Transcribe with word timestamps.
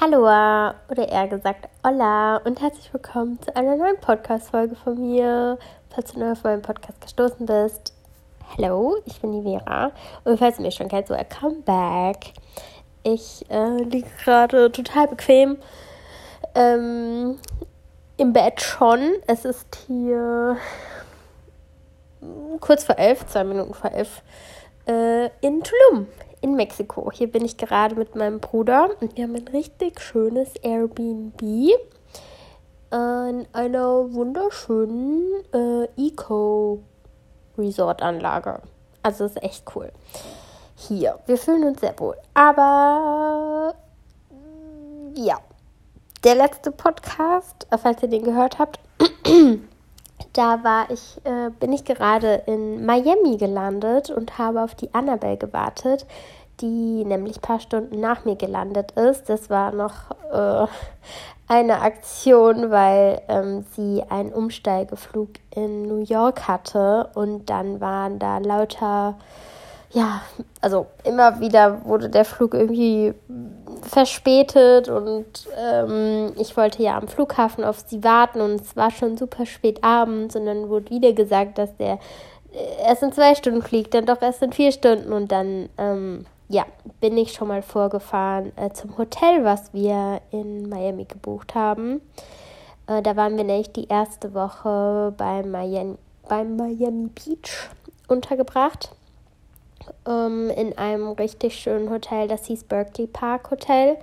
Hallo 0.00 0.24
oder 0.88 1.08
eher 1.08 1.28
gesagt 1.28 1.68
Hola 1.86 2.38
und 2.38 2.60
herzlich 2.60 2.92
willkommen 2.92 3.40
zu 3.40 3.54
einer 3.54 3.76
neuen 3.76 3.96
Podcast-Folge 4.00 4.74
von 4.74 5.00
mir. 5.00 5.56
Falls 5.88 6.12
du 6.12 6.18
neu 6.18 6.32
auf 6.32 6.42
meinen 6.42 6.62
Podcast 6.62 7.00
gestoßen 7.00 7.46
bist, 7.46 7.94
hallo, 8.50 8.96
ich 9.04 9.20
bin 9.20 9.32
die 9.32 9.48
Vera 9.48 9.92
und 10.24 10.36
falls 10.36 10.56
du 10.56 10.62
mich 10.62 10.74
schon 10.74 10.88
kennst, 10.88 11.08
so 11.08 11.14
welcome 11.14 11.62
back. 11.64 12.32
Ich 13.04 13.48
äh, 13.48 13.76
liege 13.84 14.08
gerade 14.24 14.72
total 14.72 15.06
bequem 15.06 15.58
ähm, 16.56 17.38
im 18.16 18.32
Bett 18.32 18.60
schon. 18.60 19.12
Es 19.28 19.44
ist 19.44 19.78
hier 19.86 20.56
kurz 22.58 22.82
vor 22.82 22.98
elf, 22.98 23.24
zwei 23.26 23.44
Minuten 23.44 23.74
vor 23.74 23.92
elf, 23.92 24.22
äh, 24.86 25.26
in 25.40 25.62
Tulum 25.62 26.08
in 26.44 26.54
Mexiko. 26.56 27.10
Hier 27.10 27.32
bin 27.32 27.42
ich 27.42 27.56
gerade 27.56 27.94
mit 27.94 28.14
meinem 28.14 28.38
Bruder 28.38 28.90
und 29.00 29.16
wir 29.16 29.24
haben 29.24 29.34
ein 29.34 29.48
richtig 29.48 29.98
schönes 29.98 30.54
Airbnb 30.56 31.40
in 32.92 33.46
einer 33.52 34.12
wunderschönen 34.12 35.22
äh, 35.52 35.88
Eco-Resort-Anlage. 35.96 38.60
Also 39.02 39.24
ist 39.24 39.42
echt 39.42 39.64
cool. 39.74 39.90
Hier, 40.76 41.18
wir 41.26 41.38
fühlen 41.38 41.64
uns 41.64 41.80
sehr 41.80 41.98
wohl. 41.98 42.16
Aber 42.34 43.74
ja, 45.14 45.38
der 46.22 46.34
letzte 46.36 46.70
Podcast, 46.70 47.66
falls 47.82 48.02
ihr 48.02 48.08
den 48.08 48.22
gehört 48.22 48.58
habt, 48.58 48.78
da 50.34 50.62
war 50.62 50.90
ich, 50.90 51.20
äh, 51.24 51.50
bin 51.58 51.72
ich 51.72 51.84
gerade 51.84 52.42
in 52.46 52.84
Miami 52.84 53.38
gelandet 53.38 54.10
und 54.10 54.38
habe 54.38 54.62
auf 54.62 54.74
die 54.74 54.92
Annabelle 54.92 55.36
gewartet, 55.36 56.06
die 56.60 57.04
nämlich 57.04 57.38
ein 57.38 57.42
paar 57.42 57.60
Stunden 57.60 58.00
nach 58.00 58.24
mir 58.24 58.36
gelandet 58.36 58.92
ist. 58.92 59.28
Das 59.28 59.50
war 59.50 59.72
noch 59.72 60.10
äh, 60.32 60.66
eine 61.48 61.80
Aktion, 61.80 62.70
weil 62.70 63.20
ähm, 63.28 63.64
sie 63.74 64.02
einen 64.08 64.32
Umsteigeflug 64.32 65.30
in 65.54 65.82
New 65.82 66.02
York 66.02 66.48
hatte 66.48 67.10
und 67.14 67.50
dann 67.50 67.80
waren 67.80 68.18
da 68.18 68.38
lauter 68.38 69.16
ja, 69.94 70.22
also 70.60 70.86
immer 71.04 71.40
wieder 71.40 71.84
wurde 71.84 72.10
der 72.10 72.24
Flug 72.24 72.52
irgendwie 72.52 73.14
verspätet 73.82 74.88
und 74.88 75.24
ähm, 75.56 76.32
ich 76.36 76.56
wollte 76.56 76.82
ja 76.82 76.98
am 76.98 77.06
Flughafen 77.06 77.62
auf 77.62 77.84
sie 77.86 78.02
warten 78.02 78.40
und 78.40 78.60
es 78.60 78.76
war 78.76 78.90
schon 78.90 79.16
super 79.16 79.46
spät 79.46 79.84
abends 79.84 80.34
und 80.34 80.46
dann 80.46 80.68
wurde 80.68 80.90
wieder 80.90 81.12
gesagt, 81.12 81.58
dass 81.58 81.76
der 81.76 82.00
äh, 82.52 82.88
erst 82.88 83.04
in 83.04 83.12
zwei 83.12 83.36
Stunden 83.36 83.62
fliegt, 83.62 83.94
dann 83.94 84.04
doch 84.04 84.20
erst 84.20 84.42
in 84.42 84.52
vier 84.52 84.72
Stunden 84.72 85.12
und 85.12 85.30
dann, 85.30 85.68
ähm, 85.78 86.26
ja, 86.48 86.64
bin 87.00 87.16
ich 87.16 87.32
schon 87.32 87.48
mal 87.48 87.62
vorgefahren 87.62 88.52
äh, 88.56 88.70
zum 88.70 88.96
Hotel, 88.98 89.44
was 89.44 89.72
wir 89.72 90.20
in 90.30 90.68
Miami 90.68 91.04
gebucht 91.04 91.54
haben. 91.54 92.00
Äh, 92.86 93.02
da 93.02 93.16
waren 93.16 93.36
wir 93.36 93.44
nämlich 93.44 93.72
die 93.72 93.88
erste 93.88 94.34
Woche 94.34 95.14
bei 95.16 95.42
Miami, 95.42 95.96
beim 96.28 96.56
Miami 96.56 97.08
Beach 97.08 97.70
untergebracht 98.08 98.90
ähm, 100.06 100.50
in 100.50 100.76
einem 100.78 101.12
richtig 101.12 101.56
schönen 101.56 101.90
Hotel, 101.90 102.28
das 102.28 102.46
hieß 102.46 102.64
Berkeley 102.64 103.06
Park 103.06 103.50
Hotel. 103.50 103.96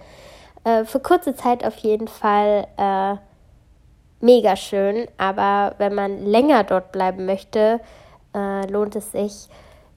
Äh, 0.63 0.85
für 0.85 0.99
kurze 0.99 1.35
Zeit 1.35 1.65
auf 1.65 1.77
jeden 1.77 2.07
Fall 2.07 2.67
äh, 2.77 3.15
mega 4.19 4.55
schön, 4.55 5.07
aber 5.17 5.75
wenn 5.77 5.95
man 5.95 6.25
länger 6.25 6.63
dort 6.63 6.91
bleiben 6.91 7.25
möchte, 7.25 7.79
äh, 8.35 8.67
lohnt 8.67 8.95
es 8.95 9.11
sich 9.11 9.47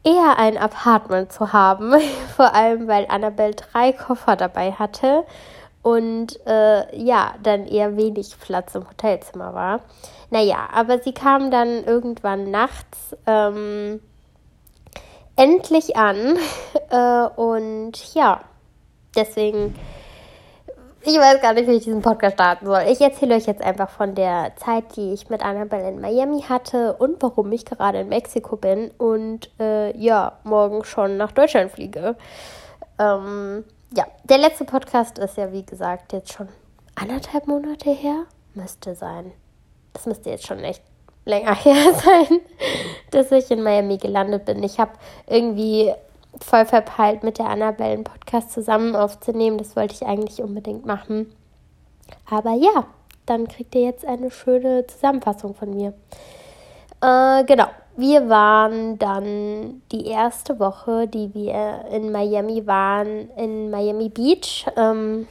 eher 0.05 0.39
ein 0.39 0.57
Apartment 0.57 1.33
zu 1.33 1.53
haben, 1.53 1.95
vor 2.37 2.55
allem 2.55 2.87
weil 2.89 3.07
Annabelle 3.09 3.55
drei 3.55 3.93
Koffer 3.93 4.37
dabei 4.37 4.73
hatte 4.73 5.25
und 5.83 6.39
äh, 6.47 6.97
ja, 6.97 7.35
dann 7.43 7.67
eher 7.67 7.97
wenig 7.97 8.39
Platz 8.41 8.75
im 8.75 8.89
Hotelzimmer 8.89 9.55
war. 9.55 9.81
Naja, 10.31 10.69
aber 10.73 10.99
sie 10.99 11.13
kam 11.13 11.51
dann 11.51 11.85
irgendwann 11.85 12.51
nachts. 12.51 13.17
Ähm, 13.27 14.01
endlich 15.37 15.97
an. 15.97 16.37
Äh, 16.91 17.29
und 17.37 18.15
ja, 18.15 18.43
deswegen, 19.17 19.75
ich 21.07 21.19
weiß 21.19 21.41
gar 21.41 21.53
nicht, 21.53 21.69
wie 21.69 21.73
ich 21.73 21.85
diesen 21.85 22.03
Podcast 22.03 22.35
starten 22.35 22.67
soll. 22.67 22.83
Ich 22.89 23.01
erzähle 23.01 23.37
euch 23.37 23.47
jetzt 23.47 23.63
einfach 23.63 23.91
von 23.91 24.15
der 24.15 24.53
Zeit, 24.57 24.97
die 24.97 25.13
ich 25.13 25.29
mit 25.29 25.45
Annabelle 25.45 25.89
in 25.89 26.01
Miami 26.01 26.43
hatte 26.43 26.95
und 26.95 27.23
warum 27.23 27.53
ich 27.53 27.65
gerade 27.65 28.01
in 28.01 28.09
Mexiko 28.09 28.57
bin 28.57 28.91
und 28.99 29.51
äh, 29.61 29.97
ja, 29.97 30.39
morgen 30.45 30.85
schon 30.85 31.17
nach 31.17 31.33
Deutschland 31.33 31.71
fliege. 31.71 32.17
Ähm, 32.99 33.65
ja, 33.97 34.07
der 34.25 34.39
letzte 34.39 34.65
Podcast 34.65 35.19
ist 35.19 35.37
ja, 35.37 35.53
wie 35.53 35.65
gesagt, 35.65 36.13
jetzt 36.13 36.33
schon 36.33 36.49
anderthalb 36.95 37.47
Monate 37.47 37.91
her. 37.91 38.25
Müsste 38.55 38.95
sein. 38.95 39.33
Das 39.93 40.07
müsste 40.07 40.31
jetzt 40.31 40.47
schon 40.47 40.61
echt 40.61 40.83
länger 41.25 41.55
her 41.65 41.93
sein, 41.93 42.41
dass 43.11 43.31
ich 43.33 43.51
in 43.51 43.63
Miami 43.63 43.99
gelandet 43.99 44.45
bin. 44.45 44.63
Ich 44.63 44.79
habe 44.79 44.93
irgendwie 45.27 45.93
voll 46.41 46.65
verpeilt, 46.67 47.23
mit 47.23 47.39
der 47.39 47.47
Annabelle 47.47 47.93
einen 47.93 48.05
Podcast 48.05 48.53
zusammen 48.53 48.97
aufzunehmen. 48.97 49.59
Das 49.59 49.77
wollte 49.77 49.95
ich 49.95 50.07
eigentlich 50.07 50.43
unbedingt 50.43 50.87
machen. 50.87 51.33
Aber 52.29 52.53
ja, 52.53 52.87
dann 53.27 53.49
kriegt 53.49 53.75
ihr 53.75 53.83
jetzt 53.83 54.05
eine 54.05 54.31
schöne 54.31 54.87
Zusammenfassung 54.87 55.55
von 55.55 55.71
mir. 55.71 55.95
Äh, 57.01 57.45
genau, 57.45 57.67
wir 57.97 58.29
waren 58.29 58.99
dann 58.99 59.83
die 59.93 60.07
erste 60.07 60.59
Woche, 60.59 61.07
die 61.07 61.33
wir 61.35 61.85
in 61.93 62.11
Miami 62.11 62.67
waren, 62.67 63.31
in 63.37 63.71
Miami 63.71 64.09
Beach. 64.09 64.67
Ähm, 64.77 65.29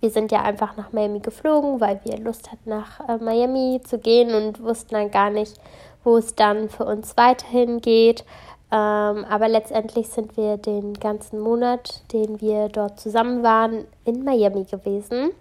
wir 0.00 0.10
sind 0.10 0.32
ja 0.32 0.42
einfach 0.42 0.76
nach 0.76 0.92
Miami 0.92 1.20
geflogen, 1.20 1.80
weil 1.80 2.00
wir 2.04 2.18
Lust 2.18 2.50
hatten, 2.50 2.70
nach 2.70 3.08
äh, 3.08 3.18
Miami 3.18 3.80
zu 3.84 3.98
gehen 3.98 4.34
und 4.34 4.62
wussten 4.62 4.94
dann 4.94 5.10
gar 5.10 5.30
nicht, 5.30 5.54
wo 6.02 6.16
es 6.16 6.34
dann 6.34 6.68
für 6.68 6.84
uns 6.84 7.16
weiterhin 7.16 7.80
geht. 7.80 8.24
Ähm, 8.72 9.26
aber 9.28 9.48
letztendlich 9.48 10.08
sind 10.08 10.36
wir 10.38 10.56
den 10.56 10.94
ganzen 10.94 11.38
Monat, 11.40 12.02
den 12.12 12.40
wir 12.40 12.70
dort 12.70 12.98
zusammen 12.98 13.42
waren, 13.42 13.84
in 14.06 14.24
Miami 14.24 14.64
gewesen. 14.64 15.32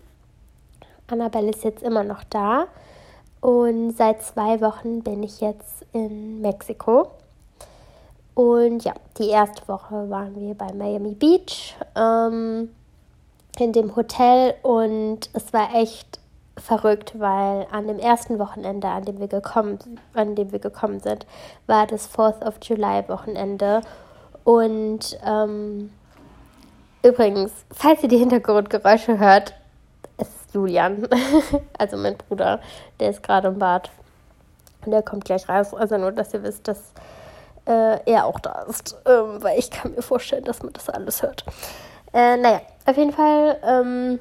Annabelle 1.07 1.51
ist 1.51 1.63
jetzt 1.63 1.81
immer 1.81 2.03
noch 2.03 2.23
da 2.25 2.67
und 3.39 3.95
seit 3.97 4.21
zwei 4.21 4.59
Wochen 4.59 5.01
bin 5.01 5.23
ich 5.23 5.39
jetzt 5.39 5.85
in 5.93 6.41
Mexiko. 6.41 7.07
Und 8.33 8.83
ja, 8.83 8.93
die 9.17 9.29
erste 9.29 9.67
Woche 9.67 10.09
waren 10.09 10.35
wir 10.35 10.53
bei 10.53 10.71
Miami 10.73 11.13
Beach. 11.15 11.75
Ähm, 11.95 12.69
in 13.59 13.73
dem 13.73 13.95
Hotel 13.95 14.55
und 14.63 15.29
es 15.33 15.51
war 15.53 15.75
echt 15.75 16.20
verrückt, 16.57 17.19
weil 17.19 17.67
an 17.71 17.87
dem 17.87 17.99
ersten 17.99 18.39
Wochenende, 18.39 18.87
an 18.87 19.05
dem 19.05 19.19
wir 19.19 19.27
gekommen, 19.27 19.79
an 20.13 20.35
dem 20.35 20.51
wir 20.51 20.59
gekommen 20.59 20.99
sind, 20.99 21.25
war 21.67 21.87
das 21.87 22.07
Fourth 22.07 22.43
of 22.45 22.55
July 22.61 23.03
Wochenende. 23.07 23.81
Und 24.43 25.17
ähm, 25.25 25.91
übrigens, 27.03 27.51
falls 27.71 28.03
ihr 28.03 28.09
die 28.09 28.17
Hintergrundgeräusche 28.17 29.19
hört, 29.19 29.53
es 30.17 30.27
ist 30.27 30.53
Julian, 30.53 31.07
also 31.77 31.97
mein 31.97 32.17
Bruder, 32.17 32.59
der 32.99 33.09
ist 33.09 33.23
gerade 33.23 33.47
im 33.47 33.59
Bad. 33.59 33.89
Und 34.85 34.91
der 34.91 35.03
kommt 35.03 35.25
gleich 35.25 35.47
raus, 35.47 35.73
also 35.73 35.97
nur, 35.97 36.11
dass 36.11 36.33
ihr 36.33 36.43
wisst, 36.43 36.67
dass 36.67 36.91
äh, 37.65 37.99
er 38.05 38.25
auch 38.25 38.39
da 38.39 38.63
ist, 38.67 38.97
ähm, 39.05 39.41
weil 39.41 39.59
ich 39.59 39.69
kann 39.69 39.93
mir 39.93 40.01
vorstellen, 40.01 40.43
dass 40.43 40.63
man 40.63 40.73
das 40.73 40.89
alles 40.89 41.21
hört. 41.21 41.45
Äh, 42.13 42.37
naja, 42.37 42.61
auf 42.85 42.97
jeden 42.97 43.13
Fall 43.13 43.57
ähm, 43.63 44.19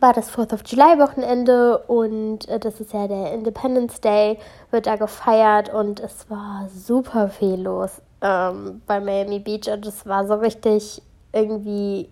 war 0.00 0.12
das 0.12 0.30
4th 0.30 0.54
of 0.54 0.62
July 0.66 0.98
Wochenende 0.98 1.78
und 1.78 2.48
äh, 2.48 2.58
das 2.58 2.80
ist 2.80 2.92
ja 2.92 3.06
der 3.08 3.32
Independence 3.32 4.00
Day, 4.00 4.38
wird 4.70 4.86
da 4.86 4.96
gefeiert 4.96 5.72
und 5.72 6.00
es 6.00 6.28
war 6.30 6.68
super 6.68 7.28
viel 7.28 7.60
los 7.60 8.02
ähm, 8.20 8.82
bei 8.86 9.00
Miami 9.00 9.38
Beach 9.38 9.68
und 9.68 9.86
es 9.86 10.06
war 10.06 10.26
so 10.26 10.34
richtig 10.34 11.02
irgendwie 11.32 12.08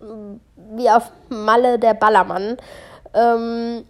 mm, 0.00 0.34
wie 0.76 0.90
auf 0.90 1.10
Malle 1.28 1.78
der 1.78 1.94
Ballermann. 1.94 2.56
Ähm, 3.14 3.84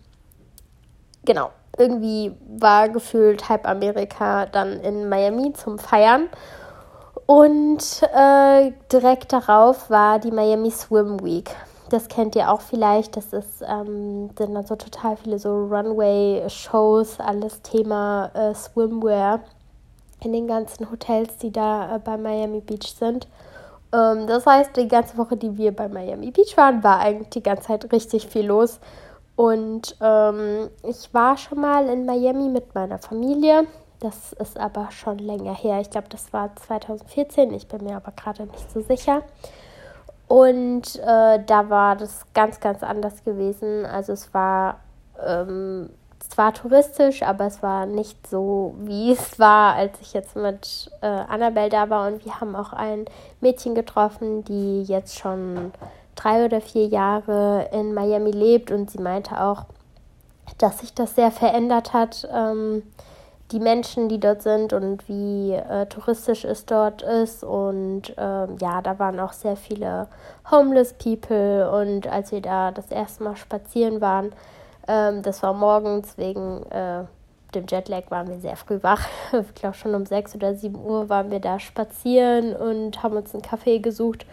genau, 1.24 1.50
irgendwie 1.76 2.32
war 2.58 2.88
gefühlt 2.88 3.48
halb 3.48 3.66
Amerika 3.66 4.46
dann 4.46 4.80
in 4.80 5.08
Miami 5.08 5.52
zum 5.52 5.78
Feiern. 5.78 6.28
Und 7.26 8.02
äh, 8.14 8.72
direkt 8.90 9.32
darauf 9.32 9.90
war 9.90 10.18
die 10.18 10.30
Miami 10.30 10.70
Swim 10.70 11.22
Week. 11.22 11.54
Das 11.88 12.08
kennt 12.08 12.36
ihr 12.36 12.50
auch 12.50 12.60
vielleicht. 12.60 13.16
Das 13.16 13.32
ist, 13.32 13.62
ähm, 13.66 14.30
sind 14.36 14.54
dann 14.54 14.66
so 14.66 14.76
total 14.76 15.16
viele 15.16 15.38
so 15.38 15.66
Runway-Shows, 15.66 17.20
alles 17.20 17.62
Thema 17.62 18.30
äh, 18.34 18.54
Swimwear 18.54 19.40
in 20.20 20.32
den 20.32 20.46
ganzen 20.46 20.90
Hotels, 20.90 21.36
die 21.38 21.50
da 21.50 21.96
äh, 21.96 21.98
bei 21.98 22.16
Miami 22.16 22.60
Beach 22.60 22.94
sind. 22.98 23.26
Ähm, 23.92 24.26
das 24.26 24.44
heißt, 24.44 24.76
die 24.76 24.88
ganze 24.88 25.16
Woche, 25.16 25.36
die 25.36 25.56
wir 25.56 25.74
bei 25.74 25.88
Miami 25.88 26.30
Beach 26.30 26.56
waren, 26.56 26.82
war 26.84 26.98
eigentlich 27.00 27.30
die 27.30 27.42
ganze 27.42 27.68
Zeit 27.68 27.90
richtig 27.92 28.26
viel 28.26 28.46
los. 28.46 28.80
Und 29.36 29.96
ähm, 30.00 30.68
ich 30.82 31.14
war 31.14 31.36
schon 31.36 31.60
mal 31.60 31.88
in 31.88 32.04
Miami 32.04 32.48
mit 32.48 32.74
meiner 32.74 32.98
Familie. 32.98 33.66
Das 34.00 34.32
ist 34.34 34.58
aber 34.58 34.90
schon 34.90 35.18
länger 35.18 35.54
her. 35.54 35.80
Ich 35.80 35.90
glaube, 35.90 36.08
das 36.10 36.32
war 36.32 36.54
2014. 36.54 37.52
Ich 37.54 37.66
bin 37.68 37.84
mir 37.84 37.96
aber 37.96 38.12
gerade 38.12 38.44
nicht 38.44 38.70
so 38.70 38.80
sicher. 38.80 39.22
Und 40.28 40.96
äh, 40.96 41.42
da 41.44 41.70
war 41.70 41.96
das 41.96 42.26
ganz, 42.34 42.60
ganz 42.60 42.82
anders 42.82 43.24
gewesen. 43.24 43.86
Also 43.86 44.12
es 44.12 44.32
war 44.34 44.80
ähm, 45.26 45.88
zwar 46.18 46.52
touristisch, 46.52 47.22
aber 47.22 47.46
es 47.46 47.62
war 47.62 47.86
nicht 47.86 48.26
so, 48.26 48.74
wie 48.80 49.12
es 49.18 49.38
war, 49.38 49.74
als 49.74 49.98
ich 50.00 50.12
jetzt 50.12 50.36
mit 50.36 50.90
äh, 51.00 51.06
Annabelle 51.06 51.70
da 51.70 51.88
war. 51.88 52.06
Und 52.06 52.24
wir 52.24 52.40
haben 52.40 52.54
auch 52.54 52.74
ein 52.74 53.06
Mädchen 53.40 53.74
getroffen, 53.74 54.44
die 54.44 54.82
jetzt 54.82 55.18
schon 55.18 55.72
drei 56.14 56.44
oder 56.44 56.60
vier 56.60 56.86
Jahre 56.86 57.70
in 57.72 57.94
Miami 57.94 58.30
lebt. 58.30 58.70
Und 58.70 58.90
sie 58.90 59.00
meinte 59.00 59.40
auch, 59.40 59.64
dass 60.58 60.80
sich 60.80 60.92
das 60.92 61.14
sehr 61.14 61.30
verändert 61.30 61.94
hat. 61.94 62.28
Ähm, 62.30 62.82
die 63.50 63.60
Menschen, 63.60 64.08
die 64.08 64.20
dort 64.20 64.42
sind 64.42 64.72
und 64.72 65.08
wie 65.08 65.52
äh, 65.52 65.86
touristisch 65.86 66.44
es 66.44 66.66
dort 66.66 67.02
ist. 67.02 67.42
Und 67.42 68.14
ähm, 68.18 68.56
ja, 68.60 68.82
da 68.82 68.98
waren 68.98 69.18
auch 69.20 69.32
sehr 69.32 69.56
viele 69.56 70.08
Homeless 70.50 70.92
People. 70.94 71.70
Und 71.70 72.06
als 72.06 72.32
wir 72.32 72.42
da 72.42 72.70
das 72.70 72.90
erste 72.90 73.24
Mal 73.24 73.36
spazieren 73.36 74.00
waren, 74.00 74.32
ähm, 74.86 75.22
das 75.22 75.42
war 75.42 75.54
morgens 75.54 76.18
wegen 76.18 76.62
äh, 76.70 77.04
dem 77.54 77.64
Jetlag 77.66 78.10
waren 78.10 78.28
wir 78.28 78.40
sehr 78.40 78.56
früh 78.56 78.82
wach. 78.82 79.06
Ich 79.32 79.54
glaube 79.54 79.76
schon 79.76 79.94
um 79.94 80.06
sechs 80.06 80.34
oder 80.34 80.54
sieben 80.54 80.78
Uhr 80.78 81.08
waren 81.08 81.30
wir 81.30 81.40
da 81.40 81.58
spazieren 81.58 82.54
und 82.54 83.02
haben 83.02 83.16
uns 83.16 83.32
einen 83.34 83.42
Kaffee 83.42 83.78
gesucht. 83.78 84.26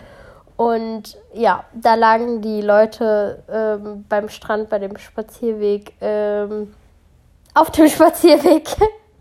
Und 0.57 1.17
ja, 1.33 1.65
da 1.73 1.95
lagen 1.95 2.41
die 2.41 2.61
Leute 2.61 3.43
ähm, 3.49 4.05
beim 4.07 4.29
Strand, 4.29 4.69
bei 4.69 4.79
dem 4.79 4.97
Spazierweg, 4.97 5.93
ähm, 6.01 6.73
auf 7.53 7.71
dem 7.71 7.87
Spazierweg 7.89 8.69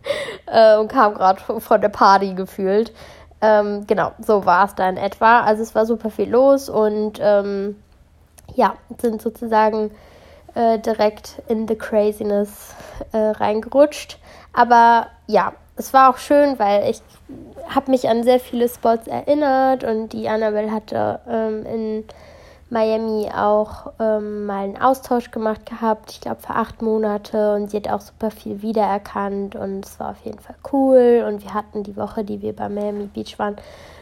äh, 0.47 0.77
und 0.77 0.89
kamen 0.89 1.15
gerade 1.15 1.41
von 1.41 1.81
der 1.81 1.89
Party 1.89 2.35
gefühlt. 2.35 2.93
Ähm, 3.41 3.87
genau, 3.87 4.13
so 4.19 4.47
war 4.47 4.65
es 4.65 4.75
da 4.75 4.89
in 4.89 4.97
etwa. 4.97 5.41
Also 5.41 5.63
es 5.63 5.75
war 5.75 5.87
super 5.87 6.11
viel 6.11 6.31
los 6.31 6.69
und 6.69 7.19
ähm, 7.21 7.77
ja, 8.55 8.75
sind 9.01 9.21
sozusagen 9.21 9.91
äh, 10.55 10.79
direkt 10.79 11.43
in 11.49 11.69
the 11.69 11.75
craziness 11.75 12.75
äh, 13.13 13.19
reingerutscht. 13.19 14.19
Aber 14.53 15.09
ja, 15.27 15.53
es 15.77 15.93
war 15.93 16.11
auch 16.11 16.19
schön, 16.19 16.59
weil 16.59 16.89
ich 16.91 17.03
habe 17.69 17.91
mich 17.91 18.09
an 18.09 18.23
sehr 18.23 18.39
viele 18.39 18.69
Spots 18.69 19.07
erinnert 19.09 19.85
und 19.85 20.13
die 20.13 20.29
Annabelle 20.29 20.71
hatte 20.71 21.21
ähm, 21.29 21.67
in 21.67 22.05
Miami 22.75 23.31
auch 23.33 23.93
ähm, 24.01 24.47
mal 24.47 24.65
einen 24.65 24.77
Austausch 24.77 25.31
gemacht 25.31 25.65
gehabt, 25.65 26.11
ich 26.11 26.21
glaube 26.21 26.43
für 26.43 26.55
acht 26.55 26.83
Monate 26.83 27.55
und 27.55 27.71
sie 27.71 27.77
hat 27.77 27.89
auch 27.89 28.01
super 28.01 28.33
viel 28.33 28.63
wiedererkannt 28.63 29.55
und 29.55 29.87
es 29.87 30.01
war 30.01 30.11
auf 30.11 30.25
jeden 30.25 30.41
Fall 30.41 30.57
cool 30.73 31.25
und 31.29 31.45
wir 31.45 31.55
hatten 31.55 31.85
die 31.85 31.97
Woche, 31.97 32.25
die 32.25 32.43
wir 32.43 32.53
bei 32.53 32.69
Miami 32.69 33.07
Beach 33.07 33.39
waren, 33.39 33.57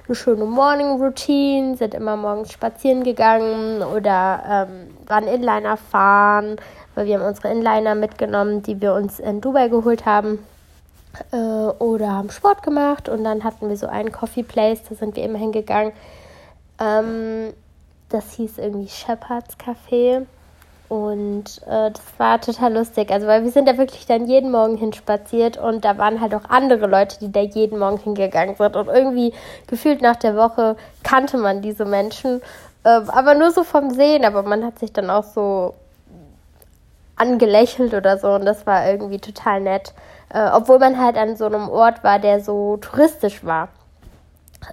eine 0.06 0.14
schöne 0.14 0.46
Morning 0.46 1.02
Routine, 1.02 1.76
sind 1.76 1.92
immer 1.92 2.16
morgens 2.16 2.50
spazieren 2.50 3.04
gegangen 3.04 3.82
oder 3.82 4.42
ähm, 4.48 4.88
waren 5.06 5.28
Inliner 5.28 5.76
fahren, 5.76 6.56
weil 6.94 7.04
wir 7.04 7.20
haben 7.20 7.26
unsere 7.26 7.52
Inliner 7.52 7.94
mitgenommen, 7.94 8.62
die 8.62 8.80
wir 8.80 8.94
uns 8.94 9.20
in 9.20 9.42
Dubai 9.42 9.68
geholt 9.68 10.06
haben 10.06 10.38
äh, 11.30 11.36
oder 11.36 12.12
haben 12.12 12.30
Sport 12.30 12.62
gemacht 12.62 13.10
und 13.10 13.22
dann 13.22 13.44
hatten 13.44 13.68
wir 13.68 13.76
so 13.76 13.86
einen 13.86 14.12
Coffee 14.12 14.42
Place, 14.42 14.82
da 14.88 14.94
sind 14.94 15.14
wir 15.14 15.24
immer 15.24 15.38
hingegangen. 15.38 15.92
Ähm, 16.80 17.52
das 18.12 18.32
hieß 18.32 18.58
irgendwie 18.58 18.88
Shepherd's 18.88 19.56
Café. 19.58 20.26
Und 20.88 21.62
äh, 21.66 21.90
das 21.90 22.02
war 22.18 22.38
total 22.38 22.74
lustig. 22.74 23.10
Also, 23.10 23.26
weil 23.26 23.44
wir 23.44 23.50
sind 23.50 23.66
da 23.66 23.78
wirklich 23.78 24.04
dann 24.04 24.26
jeden 24.26 24.50
Morgen 24.50 24.76
hinspaziert 24.76 25.56
und 25.56 25.86
da 25.86 25.96
waren 25.96 26.20
halt 26.20 26.34
auch 26.34 26.44
andere 26.50 26.86
Leute, 26.86 27.18
die 27.18 27.32
da 27.32 27.40
jeden 27.40 27.78
Morgen 27.78 27.96
hingegangen 27.96 28.56
sind. 28.56 28.76
Und 28.76 28.88
irgendwie 28.88 29.32
gefühlt 29.66 30.02
nach 30.02 30.16
der 30.16 30.36
Woche 30.36 30.76
kannte 31.02 31.38
man 31.38 31.62
diese 31.62 31.86
Menschen. 31.86 32.42
Äh, 32.84 33.00
aber 33.08 33.34
nur 33.34 33.52
so 33.52 33.64
vom 33.64 33.90
Sehen. 33.90 34.26
Aber 34.26 34.42
man 34.42 34.64
hat 34.64 34.78
sich 34.78 34.92
dann 34.92 35.08
auch 35.08 35.24
so 35.24 35.74
angelächelt 37.16 37.94
oder 37.94 38.18
so. 38.18 38.28
Und 38.34 38.44
das 38.44 38.66
war 38.66 38.86
irgendwie 38.86 39.18
total 39.18 39.62
nett. 39.62 39.94
Äh, 40.28 40.50
obwohl 40.52 40.78
man 40.78 41.02
halt 41.02 41.16
an 41.16 41.36
so 41.36 41.46
einem 41.46 41.70
Ort 41.70 42.04
war, 42.04 42.18
der 42.18 42.40
so 42.40 42.76
touristisch 42.76 43.44
war. 43.44 43.68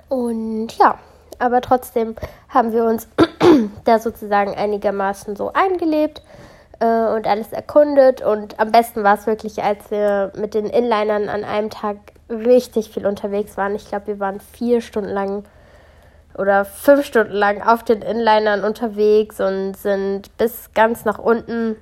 Und 0.10 0.78
ja, 0.78 0.98
aber 1.40 1.62
trotzdem 1.62 2.16
haben 2.50 2.72
wir 2.74 2.86
uns 2.86 3.08
da 3.86 4.00
sozusagen 4.00 4.54
einigermaßen 4.54 5.36
so 5.36 5.52
eingelebt 5.54 6.22
äh, 6.80 6.86
und 6.86 7.28
alles 7.28 7.52
erkundet. 7.52 8.22
Und 8.22 8.60
am 8.60 8.72
besten 8.72 9.04
war 9.04 9.16
es 9.16 9.28
wirklich, 9.28 9.64
als 9.64 9.90
wir 9.92 10.32
mit 10.36 10.54
den 10.54 10.66
Inlinern 10.66 11.30
an 11.30 11.44
einem 11.44 11.70
Tag 11.70 11.98
richtig 12.30 12.92
viel 12.92 13.08
unterwegs 13.08 13.58
waren. 13.58 13.76
Ich 13.76 13.88
glaube, 13.88 14.08
wir 14.08 14.20
waren 14.20 14.40
vier 14.40 14.82
Stunden 14.82 15.10
lang 15.10 15.44
oder 16.38 16.64
fünf 16.64 17.06
Stunden 17.06 17.34
lang 17.34 17.62
auf 17.62 17.84
den 17.84 18.02
Inlinern 18.02 18.64
unterwegs 18.64 19.42
und 19.42 19.76
sind 19.76 20.38
bis 20.38 20.74
ganz 20.74 21.06
nach 21.06 21.20
unten 21.20 21.76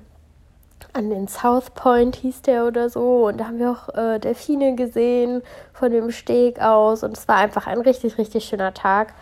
an 0.94 1.10
den 1.10 1.28
South 1.28 1.70
Point 1.70 2.16
hieß 2.16 2.42
der 2.42 2.66
oder 2.66 2.88
so. 2.88 3.26
Und 3.26 3.38
da 3.38 3.46
haben 3.46 3.58
wir 3.58 3.70
auch 3.70 3.94
äh, 3.94 4.18
Delfine 4.18 4.74
gesehen 4.74 5.42
von 5.72 5.92
dem 5.92 6.10
Steg 6.10 6.60
aus. 6.60 7.02
Und 7.02 7.16
es 7.16 7.28
war 7.28 7.36
einfach 7.36 7.66
ein 7.66 7.80
richtig, 7.80 8.18
richtig 8.18 8.44
schöner 8.44 8.74
Tag. 8.74 9.14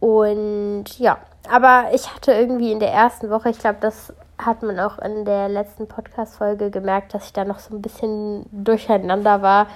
Und 0.00 0.84
ja, 0.98 1.18
aber 1.50 1.86
ich 1.92 2.14
hatte 2.14 2.32
irgendwie 2.32 2.72
in 2.72 2.80
der 2.80 2.92
ersten 2.92 3.30
Woche, 3.30 3.50
ich 3.50 3.58
glaube, 3.58 3.78
das 3.80 4.12
hat 4.38 4.62
man 4.62 4.78
auch 4.78 4.98
in 4.98 5.24
der 5.24 5.48
letzten 5.48 5.88
Podcast-Folge 5.88 6.70
gemerkt, 6.70 7.14
dass 7.14 7.26
ich 7.26 7.32
da 7.32 7.44
noch 7.44 7.58
so 7.58 7.74
ein 7.74 7.82
bisschen 7.82 8.46
durcheinander 8.52 9.42
war. 9.42 9.66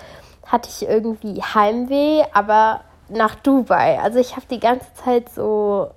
Hatte 0.47 0.69
ich 0.69 0.89
irgendwie 0.89 1.43
Heimweh, 1.43 2.23
aber 2.33 2.83
nach 3.09 3.35
Dubai. 3.37 3.99
Also 4.01 4.19
ich 4.19 4.37
habe 4.37 4.47
die 4.51 4.61
ganze 4.61 4.93
Zeit 4.95 5.29
so 5.29 5.91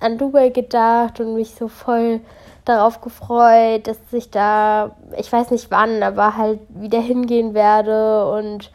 an 0.00 0.18
Dubai 0.18 0.50
gedacht 0.50 1.20
und 1.20 1.34
mich 1.34 1.54
so 1.54 1.68
voll 1.68 2.20
darauf 2.64 3.00
gefreut, 3.00 3.86
dass 3.86 3.98
ich 4.12 4.30
da, 4.30 4.96
ich 5.16 5.32
weiß 5.32 5.50
nicht 5.50 5.70
wann, 5.70 6.02
aber 6.02 6.36
halt 6.36 6.60
wieder 6.68 7.00
hingehen 7.00 7.54
werde. 7.54 8.30
Und 8.30 8.70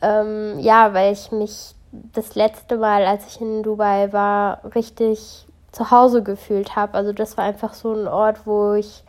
ähm, 0.00 0.58
ja, 0.58 0.94
weil 0.94 1.12
ich 1.12 1.30
mich 1.32 1.74
das 1.92 2.34
letzte 2.34 2.78
Mal, 2.78 3.04
als 3.04 3.26
ich 3.26 3.40
in 3.40 3.62
Dubai 3.62 4.12
war, 4.12 4.60
richtig 4.74 5.46
zu 5.70 5.90
Hause 5.90 6.22
gefühlt 6.22 6.76
habe. 6.76 6.94
Also 6.94 7.12
das 7.12 7.36
war 7.36 7.44
einfach 7.44 7.74
so 7.74 7.92
ein 7.92 8.08
Ort, 8.08 8.46
wo 8.46 8.74
ich 8.74 9.04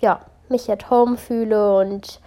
ja 0.00 0.20
mich 0.48 0.70
at 0.70 0.90
home 0.90 1.16
fühle 1.16 1.76
und 1.76 2.20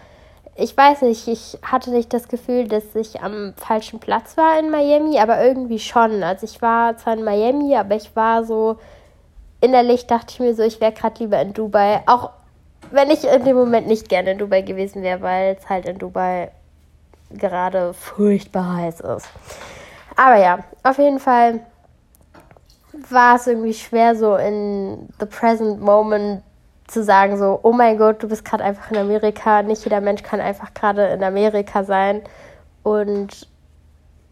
ich 0.57 0.75
weiß 0.75 1.01
nicht, 1.01 1.27
ich 1.27 1.59
hatte 1.63 1.91
nicht 1.91 2.13
das 2.13 2.29
Gefühl, 2.29 2.67
dass 2.67 2.95
ich 2.95 3.21
am 3.21 3.53
falschen 3.57 3.99
Platz 3.99 4.37
war 4.37 4.57
in 4.57 4.71
Miami, 4.71 5.19
aber 5.19 5.43
irgendwie 5.43 5.79
schon. 5.79 6.23
Also 6.23 6.45
ich 6.45 6.61
war 6.61 6.95
zwar 6.97 7.15
in 7.15 7.25
Miami, 7.25 7.75
aber 7.75 7.95
ich 7.95 8.15
war 8.15 8.45
so 8.45 8.77
innerlich 9.65 10.07
dachte 10.07 10.27
ich 10.29 10.39
mir 10.39 10.53
so, 10.53 10.63
ich 10.63 10.79
wäre 10.79 10.91
gerade 10.91 11.23
lieber 11.23 11.41
in 11.41 11.53
Dubai, 11.53 12.03
auch 12.05 12.29
wenn 12.91 13.09
ich 13.09 13.23
in 13.23 13.43
dem 13.43 13.55
Moment 13.55 13.87
nicht 13.87 14.09
gerne 14.09 14.31
in 14.31 14.37
Dubai 14.37 14.61
gewesen 14.61 15.01
wäre, 15.01 15.21
weil 15.21 15.57
es 15.59 15.67
halt 15.69 15.85
in 15.87 15.97
Dubai 15.97 16.51
gerade 17.31 17.93
furchtbar 17.93 18.75
heiß 18.75 19.01
ist. 19.01 19.27
Aber 20.15 20.37
ja, 20.37 20.59
auf 20.83 20.97
jeden 20.97 21.19
Fall 21.19 21.59
war 23.09 23.35
es 23.35 23.47
irgendwie 23.47 23.73
schwer, 23.73 24.15
so 24.15 24.35
in 24.35 25.09
the 25.19 25.25
present 25.25 25.81
moment 25.81 26.41
zu 26.87 27.03
sagen, 27.03 27.37
so, 27.37 27.59
oh 27.63 27.71
mein 27.71 27.97
Gott, 27.97 28.21
du 28.21 28.27
bist 28.27 28.45
gerade 28.45 28.63
einfach 28.63 28.91
in 28.91 28.97
Amerika. 28.97 29.63
Nicht 29.63 29.83
jeder 29.83 30.01
Mensch 30.01 30.23
kann 30.23 30.39
einfach 30.39 30.73
gerade 30.73 31.07
in 31.07 31.23
Amerika 31.23 31.83
sein. 31.83 32.21
Und 32.83 33.47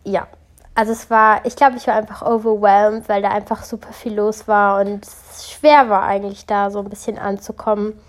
ja, 0.03 0.27
also 0.75 0.91
es 0.91 1.09
war, 1.09 1.45
ich 1.45 1.55
glaube, 1.55 1.77
ich 1.77 1.87
war 1.87 1.95
einfach 1.95 2.21
overwhelmed, 2.21 3.09
weil 3.09 3.21
da 3.21 3.29
einfach 3.29 3.63
super 3.63 3.93
viel 3.93 4.15
los 4.15 4.47
war 4.47 4.81
und 4.81 5.05
es 5.05 5.51
schwer 5.51 5.89
war 5.89 6.03
eigentlich 6.03 6.45
da 6.45 6.71
so 6.71 6.79
ein 6.79 6.89
bisschen 6.89 7.17
anzukommen. 7.17 7.99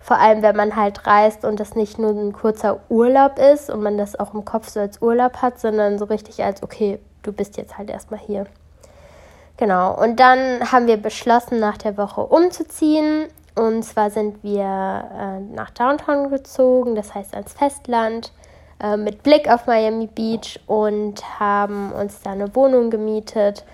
Vor 0.00 0.18
allem, 0.18 0.42
wenn 0.42 0.56
man 0.56 0.74
halt 0.74 1.06
reist 1.06 1.44
und 1.44 1.60
das 1.60 1.76
nicht 1.76 1.98
nur 1.98 2.10
ein 2.10 2.32
kurzer 2.32 2.80
Urlaub 2.88 3.38
ist 3.38 3.70
und 3.70 3.82
man 3.82 3.98
das 3.98 4.18
auch 4.18 4.34
im 4.34 4.44
Kopf 4.44 4.68
so 4.68 4.80
als 4.80 5.00
Urlaub 5.00 5.36
hat, 5.42 5.60
sondern 5.60 5.98
so 5.98 6.06
richtig 6.06 6.42
als, 6.42 6.62
okay, 6.62 6.98
du 7.22 7.32
bist 7.32 7.56
jetzt 7.56 7.78
halt 7.78 7.90
erstmal 7.90 8.20
hier. 8.20 8.46
Genau, 9.56 9.94
und 10.00 10.18
dann 10.18 10.72
haben 10.72 10.86
wir 10.86 10.96
beschlossen, 10.96 11.60
nach 11.60 11.78
der 11.78 11.96
Woche 11.96 12.22
umzuziehen. 12.22 13.26
Und 13.54 13.82
zwar 13.82 14.10
sind 14.10 14.42
wir 14.42 14.62
äh, 14.62 15.40
nach 15.54 15.70
Downtown 15.70 16.30
gezogen, 16.30 16.94
das 16.94 17.14
heißt 17.14 17.34
ans 17.34 17.52
Festland, 17.52 18.32
äh, 18.82 18.96
mit 18.96 19.22
Blick 19.22 19.48
auf 19.48 19.66
Miami 19.66 20.06
Beach 20.06 20.58
und 20.66 21.22
haben 21.38 21.92
uns 21.92 22.20
da 22.22 22.32
eine 22.32 22.54
Wohnung 22.54 22.90
gemietet. 22.90 23.64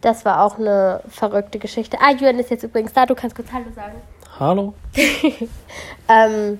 Das 0.00 0.24
war 0.24 0.44
auch 0.44 0.58
eine 0.58 1.00
verrückte 1.08 1.58
Geschichte. 1.58 1.98
Ah, 2.00 2.12
Julian 2.12 2.38
ist 2.38 2.50
jetzt 2.50 2.62
übrigens 2.62 2.92
da, 2.92 3.06
du 3.06 3.14
kannst 3.14 3.34
kurz 3.34 3.52
Hallo 3.52 3.66
sagen. 3.74 3.94
Hallo. 4.38 4.74
ähm, 6.08 6.58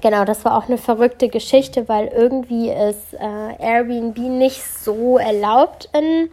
Genau, 0.00 0.24
das 0.24 0.44
war 0.44 0.56
auch 0.56 0.66
eine 0.66 0.78
verrückte 0.78 1.28
Geschichte, 1.28 1.88
weil 1.88 2.08
irgendwie 2.08 2.70
ist 2.70 3.12
äh, 3.14 3.62
Airbnb 3.62 4.18
nicht 4.18 4.62
so 4.62 5.18
erlaubt 5.18 5.90
in 5.92 6.30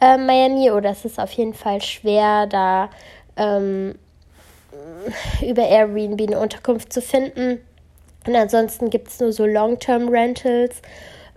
äh, 0.00 0.18
Miami 0.18 0.70
oder 0.70 0.90
es 0.90 1.04
ist 1.04 1.18
auf 1.18 1.32
jeden 1.32 1.54
Fall 1.54 1.80
schwer, 1.80 2.46
da 2.46 2.90
ähm, 3.36 3.94
über 5.40 5.66
Airbnb 5.66 6.20
eine 6.20 6.38
Unterkunft 6.38 6.92
zu 6.92 7.00
finden. 7.00 7.60
Und 8.26 8.36
ansonsten 8.36 8.90
gibt 8.90 9.08
es 9.08 9.20
nur 9.20 9.32
so 9.32 9.46
Long-Term-Rentals. 9.46 10.82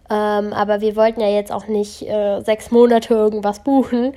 Ähm, 0.10 0.51
aber 0.51 0.82
wir 0.82 0.98
wollten 0.98 1.22
ja 1.22 1.30
jetzt 1.30 1.54
auch 1.54 1.68
nicht 1.68 2.01
äh, 2.01 2.42
sechs 2.42 2.70
Monate 2.70 3.13
irgendwas 3.13 3.63
buchen. 3.63 4.13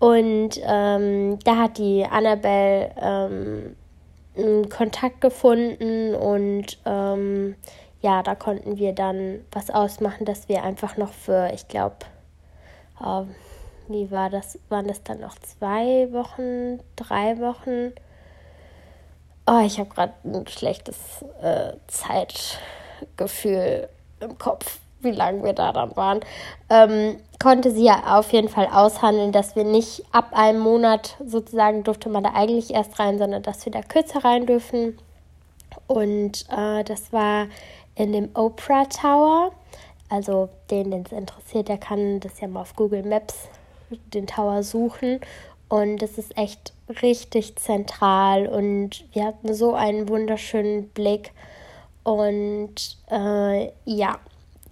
Und 0.00 0.60
ähm, 0.66 1.38
da 1.44 1.56
hat 1.56 1.78
die 1.78 2.04
Annabelle 2.04 2.90
ähm, 3.00 3.76
Kontakt 4.68 5.20
gefunden 5.20 6.14
und 6.14 6.78
ähm, 6.84 7.56
ja, 8.00 8.22
da 8.22 8.34
konnten 8.34 8.78
wir 8.78 8.92
dann 8.92 9.44
was 9.52 9.70
ausmachen, 9.70 10.26
dass 10.26 10.48
wir 10.48 10.62
einfach 10.62 10.96
noch 10.96 11.12
für, 11.12 11.50
ich 11.52 11.68
glaube, 11.68 11.96
äh, 13.00 13.22
wie 13.88 14.10
war 14.10 14.30
das, 14.30 14.58
waren 14.68 14.86
das 14.86 15.02
dann 15.02 15.20
noch 15.20 15.38
zwei 15.38 16.12
Wochen, 16.12 16.80
drei 16.96 17.38
Wochen? 17.38 17.92
Oh, 19.46 19.62
ich 19.64 19.78
habe 19.78 19.90
gerade 19.90 20.14
ein 20.24 20.46
schlechtes 20.48 21.24
äh, 21.40 21.72
Zeitgefühl 21.86 23.88
im 24.20 24.36
Kopf 24.38 24.80
wie 25.06 25.16
lange 25.16 25.42
wir 25.42 25.54
da 25.54 25.72
dann 25.72 25.96
waren, 25.96 26.20
ähm, 26.68 27.16
konnte 27.42 27.70
sie 27.70 27.84
ja 27.84 28.18
auf 28.18 28.32
jeden 28.32 28.48
Fall 28.48 28.68
aushandeln, 28.70 29.32
dass 29.32 29.56
wir 29.56 29.64
nicht 29.64 30.04
ab 30.12 30.30
einem 30.32 30.60
Monat 30.60 31.16
sozusagen 31.24 31.84
durfte 31.84 32.08
man 32.08 32.24
da 32.24 32.32
eigentlich 32.34 32.74
erst 32.74 32.98
rein, 32.98 33.18
sondern 33.18 33.42
dass 33.42 33.64
wir 33.64 33.72
da 33.72 33.80
kürzer 33.80 34.24
rein 34.24 34.46
dürfen. 34.46 34.98
Und 35.86 36.44
äh, 36.50 36.84
das 36.84 37.12
war 37.12 37.46
in 37.94 38.12
dem 38.12 38.28
Oprah 38.34 38.84
Tower. 38.84 39.52
Also 40.08 40.48
den, 40.70 40.90
den 40.90 41.04
es 41.04 41.12
interessiert, 41.12 41.68
der 41.68 41.78
kann 41.78 42.20
das 42.20 42.40
ja 42.40 42.48
mal 42.48 42.60
auf 42.60 42.76
Google 42.76 43.02
Maps 43.02 43.48
den 44.12 44.26
Tower 44.26 44.62
suchen. 44.62 45.20
Und 45.68 46.02
es 46.02 46.16
ist 46.16 46.36
echt 46.38 46.72
richtig 47.02 47.56
zentral 47.56 48.46
und 48.46 49.04
wir 49.12 49.24
hatten 49.24 49.52
so 49.52 49.74
einen 49.74 50.08
wunderschönen 50.08 50.88
Blick. 50.90 51.32
Und 52.04 52.98
äh, 53.10 53.72
ja, 53.84 54.20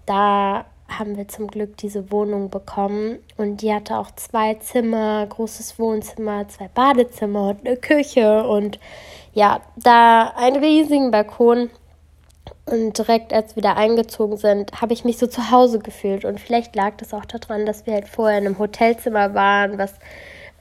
da 0.06 0.64
haben 0.88 1.16
wir 1.16 1.28
zum 1.28 1.48
Glück 1.48 1.76
diese 1.78 2.10
Wohnung 2.10 2.50
bekommen 2.50 3.18
und 3.36 3.62
die 3.62 3.72
hatte 3.72 3.98
auch 3.98 4.10
zwei 4.12 4.54
Zimmer, 4.54 5.26
großes 5.26 5.78
Wohnzimmer, 5.78 6.46
zwei 6.48 6.68
Badezimmer 6.68 7.50
und 7.50 7.66
eine 7.66 7.76
Küche 7.76 8.46
und 8.46 8.78
ja, 9.32 9.60
da 9.76 10.32
einen 10.36 10.62
riesigen 10.62 11.10
Balkon. 11.10 11.70
Und 12.66 12.96
direkt 12.96 13.32
als 13.32 13.56
wir 13.56 13.62
da 13.62 13.74
eingezogen 13.74 14.38
sind, 14.38 14.80
habe 14.80 14.94
ich 14.94 15.04
mich 15.04 15.18
so 15.18 15.26
zu 15.26 15.50
Hause 15.50 15.80
gefühlt. 15.80 16.24
Und 16.24 16.40
vielleicht 16.40 16.74
lag 16.74 16.96
das 16.96 17.12
auch 17.12 17.24
daran, 17.26 17.66
dass 17.66 17.86
wir 17.86 17.94
halt 17.94 18.08
vorher 18.08 18.38
in 18.38 18.46
einem 18.46 18.58
Hotelzimmer 18.58 19.34
waren, 19.34 19.76
was 19.76 19.94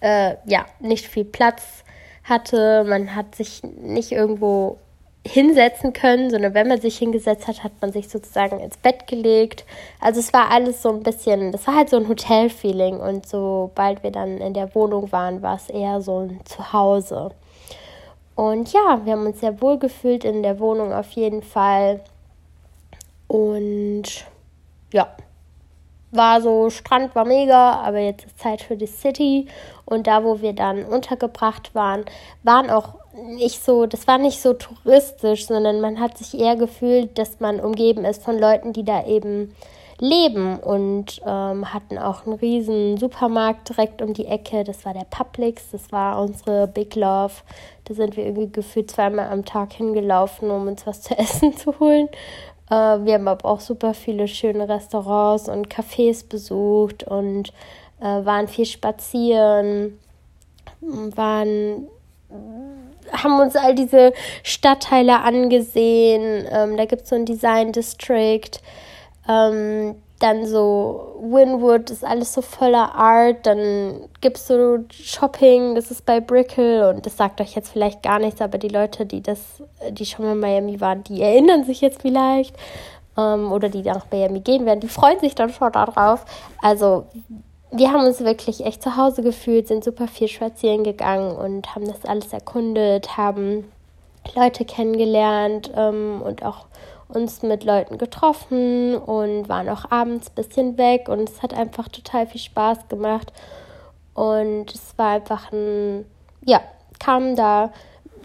äh, 0.01 0.35
ja 0.45 0.65
nicht 0.79 1.07
viel 1.07 1.23
Platz 1.23 1.83
hatte. 2.23 2.83
Man 2.83 3.15
hat 3.15 3.35
sich 3.35 3.63
nicht 3.63 4.11
irgendwo 4.11 4.79
hinsetzen 5.25 5.93
können, 5.93 6.29
sondern 6.29 6.53
wenn 6.53 6.67
man 6.67 6.81
sich 6.81 6.97
hingesetzt 6.97 7.47
hat, 7.47 7.63
hat 7.63 7.71
man 7.81 7.93
sich 7.93 8.09
sozusagen 8.09 8.59
ins 8.59 8.77
Bett 8.77 9.07
gelegt. 9.07 9.65
Also 10.01 10.19
es 10.19 10.33
war 10.33 10.51
alles 10.51 10.81
so 10.81 10.89
ein 10.89 11.01
bisschen, 11.01 11.51
das 11.51 11.65
war 11.65 11.75
halt 11.75 11.89
so 11.89 11.97
ein 11.97 12.09
Hotel-Feeling 12.09 12.97
und 12.97 13.27
sobald 13.27 14.03
wir 14.03 14.11
dann 14.11 14.39
in 14.39 14.53
der 14.53 14.75
Wohnung 14.75 15.11
waren, 15.11 15.41
war 15.41 15.55
es 15.55 15.69
eher 15.69 16.01
so 16.01 16.19
ein 16.19 16.41
Zuhause. 16.43 17.31
Und 18.35 18.73
ja, 18.73 19.01
wir 19.03 19.13
haben 19.13 19.25
uns 19.25 19.39
sehr 19.39 19.61
wohl 19.61 19.77
gefühlt 19.77 20.25
in 20.25 20.43
der 20.43 20.59
Wohnung 20.59 20.91
auf 20.91 21.11
jeden 21.11 21.43
Fall. 21.43 22.01
Und 23.27 24.25
ja, 24.91 25.15
war 26.11 26.41
so, 26.41 26.69
Strand 26.69 27.15
war 27.15 27.25
mega, 27.25 27.73
aber 27.81 27.99
jetzt 27.99 28.25
ist 28.25 28.39
Zeit 28.39 28.61
für 28.61 28.75
die 28.75 28.87
City. 28.87 29.47
Und 29.85 30.07
da, 30.07 30.23
wo 30.23 30.41
wir 30.41 30.53
dann 30.53 30.83
untergebracht 30.85 31.73
waren, 31.75 32.05
waren 32.43 32.69
auch 32.69 32.95
nicht 33.13 33.63
so, 33.63 33.85
das 33.85 34.07
war 34.07 34.17
nicht 34.17 34.41
so 34.41 34.53
touristisch, 34.53 35.47
sondern 35.47 35.81
man 35.81 35.99
hat 35.99 36.17
sich 36.17 36.39
eher 36.39 36.55
gefühlt, 36.55 37.17
dass 37.17 37.39
man 37.39 37.59
umgeben 37.59 38.05
ist 38.05 38.23
von 38.23 38.37
Leuten, 38.39 38.73
die 38.73 38.83
da 38.83 39.05
eben 39.05 39.53
leben 39.99 40.59
und 40.59 41.21
ähm, 41.25 41.73
hatten 41.73 41.97
auch 41.97 42.25
einen 42.25 42.35
riesen 42.35 42.97
Supermarkt 42.97 43.69
direkt 43.69 44.01
um 44.01 44.13
die 44.13 44.25
Ecke. 44.25 44.63
Das 44.63 44.85
war 44.85 44.93
der 44.93 45.05
Publix, 45.09 45.69
das 45.71 45.91
war 45.91 46.21
unsere 46.21 46.67
Big 46.67 46.95
Love. 46.95 47.33
Da 47.85 47.93
sind 47.93 48.17
wir 48.17 48.25
irgendwie 48.25 48.51
gefühlt 48.51 48.89
zweimal 48.89 49.29
am 49.29 49.45
Tag 49.45 49.73
hingelaufen, 49.73 50.49
um 50.49 50.67
uns 50.67 50.85
was 50.87 51.01
zu 51.01 51.17
essen 51.17 51.55
zu 51.55 51.79
holen. 51.79 52.09
Äh, 52.69 52.73
wir 53.05 53.13
haben 53.13 53.27
aber 53.27 53.47
auch 53.47 53.59
super 53.59 53.93
viele 53.93 54.27
schöne 54.27 54.67
Restaurants 54.67 55.47
und 55.47 55.69
Cafés 55.69 56.27
besucht 56.27 57.03
und 57.03 57.49
äh, 58.01 58.25
waren 58.25 58.47
viel 58.47 58.65
spazieren, 58.65 59.99
waren 60.81 61.87
haben 63.11 63.39
uns 63.39 63.55
all 63.55 63.75
diese 63.75 64.13
Stadtteile 64.43 65.21
angesehen. 65.21 66.47
Ähm, 66.49 66.77
da 66.77 66.85
gibt 66.85 67.03
es 67.03 67.09
so 67.09 67.15
ein 67.15 67.25
Design 67.25 67.71
District. 67.71 68.51
Ähm, 69.27 69.95
dann 70.23 70.45
so 70.45 71.17
Winwood 71.19 71.89
ist 71.89 72.05
alles 72.05 72.33
so 72.33 72.41
voller 72.41 72.95
Art. 72.95 73.45
Dann 73.45 74.09
gibt 74.21 74.37
es 74.37 74.47
so 74.47 74.79
Shopping, 74.89 75.75
das 75.75 75.91
ist 75.91 76.05
bei 76.05 76.21
Brickell 76.21 76.93
und 76.93 77.05
das 77.05 77.17
sagt 77.17 77.41
euch 77.41 77.55
jetzt 77.55 77.71
vielleicht 77.71 78.01
gar 78.03 78.19
nichts, 78.19 78.39
aber 78.39 78.57
die 78.57 78.69
Leute, 78.69 79.05
die 79.05 79.21
das, 79.21 79.61
die 79.91 80.05
schon 80.05 80.23
mal 80.23 80.31
in 80.31 80.39
Miami 80.39 80.79
waren, 80.79 81.03
die 81.03 81.21
erinnern 81.21 81.65
sich 81.65 81.81
jetzt 81.81 82.01
vielleicht. 82.01 82.55
Ähm, 83.17 83.51
oder 83.51 83.67
die 83.67 83.81
nach 83.81 84.05
Miami 84.11 84.39
gehen 84.39 84.65
werden, 84.65 84.79
die 84.79 84.87
freuen 84.87 85.19
sich 85.19 85.35
dann 85.35 85.49
schon 85.49 85.71
darauf. 85.73 86.25
Also 86.61 87.05
wir 87.75 87.91
haben 87.91 88.05
uns 88.05 88.19
wirklich 88.19 88.65
echt 88.65 88.83
zu 88.83 88.97
Hause 88.97 89.23
gefühlt, 89.23 89.67
sind 89.67 89.83
super 89.83 90.07
viel 90.07 90.27
spazieren 90.27 90.83
gegangen 90.83 91.35
und 91.35 91.75
haben 91.75 91.87
das 91.87 92.05
alles 92.05 92.31
erkundet, 92.31 93.17
haben 93.17 93.71
Leute 94.35 94.63
kennengelernt 94.63 95.71
ähm, 95.75 96.21
und 96.23 96.43
auch 96.43 96.65
uns 97.07 97.41
mit 97.41 97.63
Leuten 97.63 97.97
getroffen 97.97 98.95
und 98.95 99.49
waren 99.49 99.69
auch 99.69 99.91
abends 99.91 100.29
ein 100.29 100.35
bisschen 100.35 100.77
weg 100.77 101.09
und 101.09 101.29
es 101.29 101.41
hat 101.41 101.53
einfach 101.53 101.87
total 101.87 102.27
viel 102.27 102.41
Spaß 102.41 102.87
gemacht. 102.89 103.33
Und 104.13 104.73
es 104.73 104.97
war 104.97 105.15
einfach 105.15 105.51
ein, 105.51 106.05
ja, 106.45 106.61
kamen 106.99 107.35
da, 107.35 107.71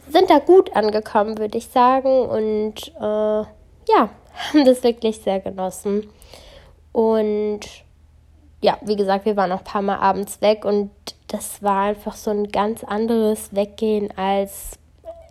sind 0.09 0.31
da 0.31 0.39
gut 0.39 0.75
angekommen, 0.77 1.39
würde 1.39 1.59
ich 1.59 1.69
sagen. 1.69 2.23
Und 2.27 2.89
äh, 3.01 3.03
ja, 3.03 4.11
haben 4.53 4.65
das 4.65 4.83
wirklich 4.83 5.19
sehr 5.19 5.41
genossen. 5.41 6.09
Und 6.93 7.61
ja, 8.61 8.79
wie 8.83 8.97
gesagt, 8.97 9.25
wir 9.25 9.37
waren 9.37 9.53
auch 9.53 9.59
ein 9.59 9.65
paar 9.65 9.83
Mal 9.83 9.99
abends 9.99 10.41
weg 10.41 10.65
und 10.65 10.91
das 11.29 11.63
war 11.63 11.83
einfach 11.83 12.17
so 12.17 12.31
ein 12.31 12.49
ganz 12.49 12.83
anderes 12.85 13.55
Weggehen, 13.55 14.11
als 14.17 14.79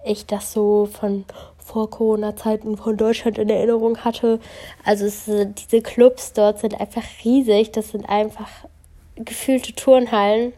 ich 0.06 0.26
das 0.26 0.54
so 0.54 0.86
von 0.86 1.26
vor 1.68 1.90
Corona-Zeiten 1.90 2.78
von 2.78 2.96
Deutschland 2.96 3.38
in 3.38 3.50
Erinnerung 3.50 3.98
hatte. 3.98 4.40
Also 4.86 5.06
es, 5.06 5.26
diese 5.26 5.82
Clubs 5.82 6.32
dort 6.32 6.60
sind 6.60 6.80
einfach 6.80 7.04
riesig. 7.26 7.72
Das 7.74 7.90
sind 7.90 8.08
einfach 8.08 8.50
gefühlte 9.16 9.74
Turnhallen, 9.74 10.54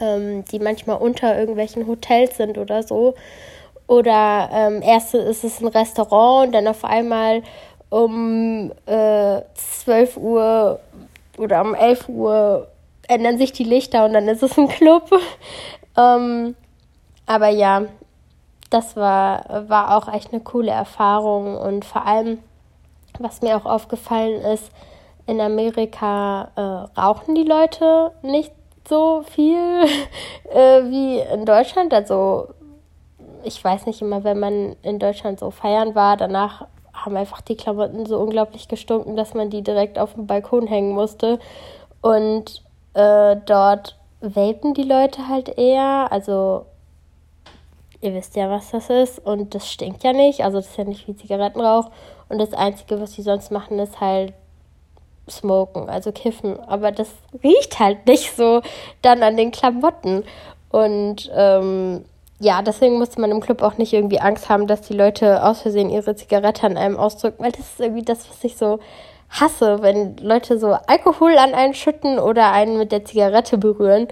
ähm, 0.00 0.44
die 0.44 0.60
manchmal 0.60 0.98
unter 0.98 1.36
irgendwelchen 1.36 1.88
Hotels 1.88 2.36
sind 2.36 2.58
oder 2.58 2.84
so. 2.84 3.14
Oder 3.88 4.50
ähm, 4.52 4.82
erst 4.82 5.14
ist 5.14 5.42
es 5.42 5.60
ein 5.60 5.66
Restaurant 5.66 6.46
und 6.46 6.52
dann 6.52 6.68
auf 6.68 6.84
einmal 6.84 7.42
um 7.90 8.72
äh, 8.86 9.40
12 9.54 10.16
Uhr 10.16 10.80
oder 11.38 11.60
um 11.62 11.74
11 11.74 12.08
Uhr 12.08 12.68
ändern 13.08 13.38
sich 13.38 13.52
die 13.52 13.64
Lichter 13.64 14.04
und 14.04 14.12
dann 14.12 14.28
ist 14.28 14.42
es 14.42 14.58
ein 14.58 14.68
Club. 14.68 15.10
ähm, 15.96 16.54
aber 17.26 17.48
ja, 17.48 17.82
das 18.70 18.96
war, 18.96 19.68
war 19.68 19.96
auch 19.96 20.12
echt 20.12 20.32
eine 20.32 20.42
coole 20.42 20.70
Erfahrung 20.70 21.56
und 21.56 21.84
vor 21.84 22.06
allem, 22.06 22.38
was 23.18 23.42
mir 23.42 23.56
auch 23.56 23.66
aufgefallen 23.66 24.40
ist, 24.42 24.70
in 25.26 25.40
Amerika 25.40 26.50
äh, 26.56 27.00
rauchen 27.00 27.34
die 27.34 27.44
Leute 27.44 28.10
nicht 28.22 28.52
so 28.86 29.22
viel 29.22 29.56
äh, 30.52 30.82
wie 30.84 31.18
in 31.18 31.44
Deutschland. 31.44 31.94
Also 31.94 32.48
ich 33.42 33.62
weiß 33.62 33.86
nicht 33.86 34.02
immer, 34.02 34.24
wenn 34.24 34.38
man 34.38 34.76
in 34.82 34.98
Deutschland 34.98 35.38
so 35.38 35.50
feiern 35.50 35.94
war, 35.94 36.16
danach 36.16 36.66
haben 36.94 37.16
einfach 37.16 37.40
die 37.40 37.56
Klamotten 37.56 38.06
so 38.06 38.18
unglaublich 38.18 38.68
gestunken, 38.68 39.16
dass 39.16 39.34
man 39.34 39.50
die 39.50 39.62
direkt 39.62 39.98
auf 39.98 40.14
dem 40.14 40.26
Balkon 40.26 40.66
hängen 40.66 40.92
musste. 40.92 41.38
Und 42.00 42.62
äh, 42.94 43.36
dort 43.44 43.98
vapen 44.20 44.74
die 44.74 44.84
Leute 44.84 45.28
halt 45.28 45.58
eher. 45.58 46.08
Also 46.10 46.66
ihr 48.00 48.14
wisst 48.14 48.36
ja, 48.36 48.48
was 48.50 48.70
das 48.70 48.90
ist. 48.90 49.18
Und 49.18 49.54
das 49.54 49.70
stinkt 49.70 50.04
ja 50.04 50.12
nicht. 50.12 50.44
Also 50.44 50.58
das 50.58 50.68
ist 50.68 50.78
ja 50.78 50.84
nicht 50.84 51.08
wie 51.08 51.16
Zigarettenrauch. 51.16 51.90
Und 52.28 52.38
das 52.38 52.52
Einzige, 52.52 53.00
was 53.00 53.12
sie 53.12 53.22
sonst 53.22 53.50
machen, 53.50 53.78
ist 53.78 54.00
halt 54.00 54.32
smoken, 55.28 55.88
also 55.88 56.12
kiffen. 56.12 56.58
Aber 56.60 56.92
das 56.92 57.10
riecht 57.42 57.78
halt 57.78 58.06
nicht 58.06 58.36
so 58.36 58.62
dann 59.02 59.22
an 59.22 59.36
den 59.36 59.50
Klamotten. 59.50 60.24
Und 60.70 61.30
ähm, 61.34 62.04
ja, 62.40 62.62
deswegen 62.62 62.98
musste 62.98 63.20
man 63.20 63.30
im 63.30 63.40
Club 63.40 63.62
auch 63.62 63.78
nicht 63.78 63.92
irgendwie 63.92 64.20
Angst 64.20 64.48
haben, 64.48 64.66
dass 64.66 64.82
die 64.82 64.94
Leute 64.94 65.44
aus 65.44 65.62
Versehen 65.62 65.90
ihre 65.90 66.16
Zigarette 66.16 66.66
an 66.66 66.76
einem 66.76 66.96
ausdrücken, 66.96 67.42
weil 67.42 67.52
das 67.52 67.60
ist 67.60 67.80
irgendwie 67.80 68.02
das, 68.02 68.28
was 68.28 68.42
ich 68.42 68.56
so 68.56 68.80
hasse, 69.30 69.82
wenn 69.82 70.16
Leute 70.18 70.58
so 70.58 70.76
Alkohol 70.86 71.36
an 71.38 71.54
einen 71.54 71.74
schütten 71.74 72.18
oder 72.18 72.52
einen 72.52 72.78
mit 72.78 72.92
der 72.92 73.04
Zigarette 73.04 73.58
berühren. 73.58 74.08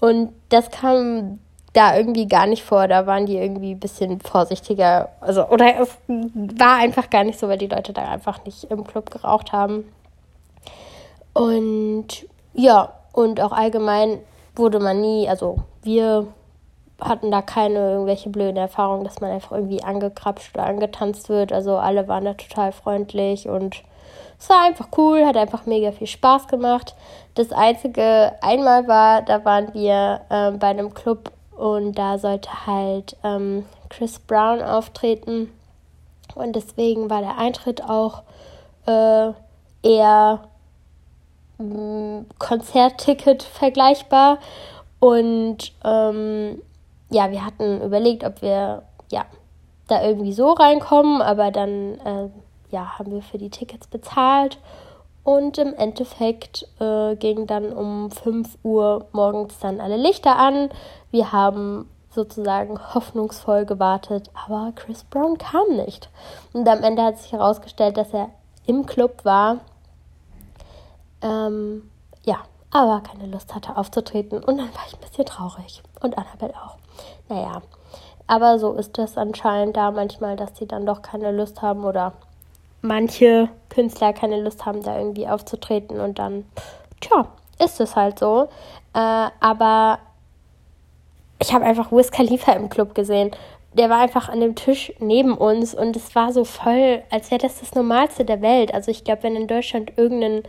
Und 0.00 0.32
das 0.48 0.70
kam 0.70 1.38
da 1.72 1.96
irgendwie 1.96 2.26
gar 2.26 2.46
nicht 2.46 2.64
vor. 2.64 2.88
Da 2.88 3.06
waren 3.06 3.26
die 3.26 3.36
irgendwie 3.36 3.72
ein 3.72 3.80
bisschen 3.80 4.20
vorsichtiger. 4.20 5.10
Also, 5.20 5.46
oder 5.46 5.80
es 5.80 5.96
war 6.08 6.76
einfach 6.76 7.10
gar 7.10 7.24
nicht 7.24 7.38
so, 7.38 7.48
weil 7.48 7.58
die 7.58 7.66
Leute 7.66 7.92
da 7.92 8.02
einfach 8.08 8.44
nicht 8.44 8.64
im 8.64 8.84
Club 8.86 9.10
geraucht 9.10 9.52
haben. 9.52 9.84
Und 11.32 12.26
ja, 12.54 12.92
und 13.12 13.40
auch 13.40 13.52
allgemein 13.52 14.18
wurde 14.56 14.80
man 14.80 15.00
nie, 15.00 15.28
also 15.28 15.58
wir 15.82 16.26
hatten 17.00 17.30
da 17.30 17.42
keine 17.42 17.92
irgendwelche 17.92 18.30
blöden 18.30 18.56
Erfahrungen, 18.56 19.04
dass 19.04 19.20
man 19.20 19.30
einfach 19.30 19.52
irgendwie 19.52 19.82
angekrapscht 19.82 20.54
oder 20.54 20.66
angetanzt 20.66 21.28
wird. 21.28 21.52
Also 21.52 21.76
alle 21.76 22.08
waren 22.08 22.24
da 22.24 22.34
total 22.34 22.72
freundlich 22.72 23.48
und 23.48 23.82
es 24.38 24.48
war 24.48 24.64
einfach 24.64 24.88
cool, 24.96 25.26
hat 25.26 25.36
einfach 25.36 25.66
mega 25.66 25.92
viel 25.92 26.06
Spaß 26.06 26.48
gemacht. 26.48 26.94
Das 27.34 27.52
einzige 27.52 28.32
einmal 28.40 28.88
war, 28.88 29.22
da 29.22 29.44
waren 29.44 29.74
wir 29.74 30.22
äh, 30.30 30.50
bei 30.52 30.68
einem 30.68 30.94
Club 30.94 31.32
und 31.56 31.98
da 31.98 32.18
sollte 32.18 32.66
halt 32.66 33.16
ähm, 33.22 33.66
Chris 33.90 34.18
Brown 34.18 34.62
auftreten 34.62 35.50
und 36.34 36.56
deswegen 36.56 37.10
war 37.10 37.20
der 37.20 37.38
Eintritt 37.38 37.82
auch 37.82 38.22
äh, 38.86 39.32
eher 39.82 40.40
mm, 41.58 42.20
Konzertticket 42.38 43.42
vergleichbar 43.42 44.38
und 45.00 45.72
ähm, 45.84 46.62
ja, 47.10 47.30
wir 47.30 47.44
hatten 47.44 47.82
überlegt, 47.82 48.24
ob 48.24 48.42
wir 48.42 48.82
ja 49.10 49.24
da 49.88 50.02
irgendwie 50.02 50.32
so 50.32 50.52
reinkommen, 50.52 51.20
aber 51.20 51.50
dann 51.50 51.98
äh, 52.00 52.28
ja, 52.70 52.98
haben 52.98 53.12
wir 53.12 53.22
für 53.22 53.38
die 53.38 53.50
Tickets 53.50 53.88
bezahlt 53.88 54.58
und 55.24 55.58
im 55.58 55.74
Endeffekt 55.74 56.66
äh, 56.80 57.16
gingen 57.16 57.46
dann 57.46 57.72
um 57.72 58.10
5 58.10 58.58
Uhr 58.62 59.06
morgens 59.12 59.58
dann 59.58 59.80
alle 59.80 59.96
Lichter 59.96 60.36
an. 60.36 60.70
Wir 61.10 61.32
haben 61.32 61.88
sozusagen 62.10 62.78
hoffnungsvoll 62.94 63.64
gewartet, 63.66 64.30
aber 64.46 64.72
Chris 64.74 65.04
Brown 65.04 65.38
kam 65.38 65.76
nicht. 65.76 66.08
Und 66.52 66.68
am 66.68 66.82
Ende 66.82 67.02
hat 67.02 67.18
sich 67.18 67.32
herausgestellt, 67.32 67.96
dass 67.96 68.12
er 68.12 68.30
im 68.66 68.86
Club 68.86 69.24
war. 69.24 69.58
Ähm, 71.22 71.88
ja, 72.24 72.38
aber 72.72 73.00
keine 73.00 73.26
Lust 73.26 73.54
hatte 73.54 73.76
aufzutreten. 73.76 74.38
Und 74.38 74.58
dann 74.58 74.74
war 74.74 74.82
ich 74.86 74.94
ein 74.94 75.00
bisschen 75.00 75.26
traurig. 75.26 75.82
Und 76.00 76.16
Annabelle 76.16 76.54
auch. 76.54 76.79
Naja, 77.30 77.62
aber 78.26 78.58
so 78.58 78.74
ist 78.74 78.98
das 78.98 79.16
anscheinend 79.16 79.76
da 79.76 79.90
manchmal, 79.90 80.36
dass 80.36 80.56
sie 80.58 80.66
dann 80.66 80.84
doch 80.84 81.00
keine 81.00 81.32
Lust 81.32 81.62
haben 81.62 81.84
oder 81.84 82.12
manche 82.82 83.48
Künstler 83.68 84.12
keine 84.12 84.40
Lust 84.40 84.66
haben, 84.66 84.82
da 84.82 84.98
irgendwie 84.98 85.28
aufzutreten 85.28 86.00
und 86.00 86.18
dann, 86.18 86.44
tja, 87.00 87.26
ist 87.58 87.80
es 87.80 87.96
halt 87.96 88.18
so. 88.18 88.48
Äh, 88.94 89.28
aber 89.40 90.00
ich 91.40 91.52
habe 91.52 91.64
einfach 91.64 91.92
Wiz 91.92 92.10
Khalifa 92.10 92.52
im 92.52 92.68
Club 92.68 92.94
gesehen. 92.94 93.30
Der 93.74 93.88
war 93.88 93.98
einfach 93.98 94.28
an 94.28 94.40
dem 94.40 94.56
Tisch 94.56 94.92
neben 94.98 95.34
uns 95.36 95.74
und 95.74 95.94
es 95.94 96.14
war 96.16 96.32
so 96.32 96.44
voll, 96.44 97.02
als 97.10 97.30
wäre 97.30 97.40
das 97.40 97.60
das 97.60 97.74
Normalste 97.74 98.24
der 98.24 98.42
Welt. 98.42 98.74
Also 98.74 98.90
ich 98.90 99.04
glaube, 99.04 99.22
wenn 99.22 99.36
in 99.36 99.46
Deutschland 99.46 99.92
irgendein 99.96 100.42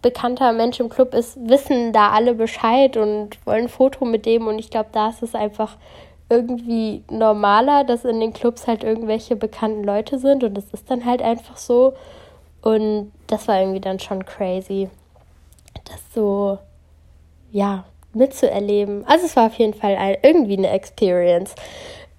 bekannter 0.00 0.52
Mensch 0.52 0.78
im 0.78 0.88
Club 0.88 1.12
ist, 1.12 1.36
wissen 1.48 1.92
da 1.92 2.10
alle 2.10 2.34
Bescheid 2.34 2.96
und 2.96 3.44
wollen 3.46 3.64
ein 3.64 3.68
Foto 3.68 4.04
mit 4.04 4.26
dem. 4.26 4.46
Und 4.46 4.58
ich 4.58 4.70
glaube, 4.70 4.90
da 4.92 5.08
ist 5.08 5.22
es 5.22 5.34
einfach 5.34 5.76
irgendwie 6.30 7.04
normaler, 7.10 7.84
dass 7.84 8.04
in 8.04 8.20
den 8.20 8.32
Clubs 8.32 8.66
halt 8.66 8.84
irgendwelche 8.84 9.36
bekannten 9.36 9.84
Leute 9.84 10.18
sind 10.18 10.44
und 10.44 10.54
das 10.54 10.66
ist 10.72 10.90
dann 10.90 11.04
halt 11.04 11.22
einfach 11.22 11.56
so. 11.56 11.94
Und 12.60 13.12
das 13.28 13.48
war 13.48 13.60
irgendwie 13.60 13.80
dann 13.80 13.98
schon 13.98 14.24
crazy, 14.26 14.90
das 15.84 16.00
so, 16.14 16.58
ja, 17.50 17.84
mitzuerleben. 18.12 19.04
Also 19.06 19.26
es 19.26 19.36
war 19.36 19.46
auf 19.46 19.54
jeden 19.54 19.74
Fall 19.74 19.96
ein, 19.96 20.16
irgendwie 20.22 20.58
eine 20.58 20.70
Experience. 20.70 21.54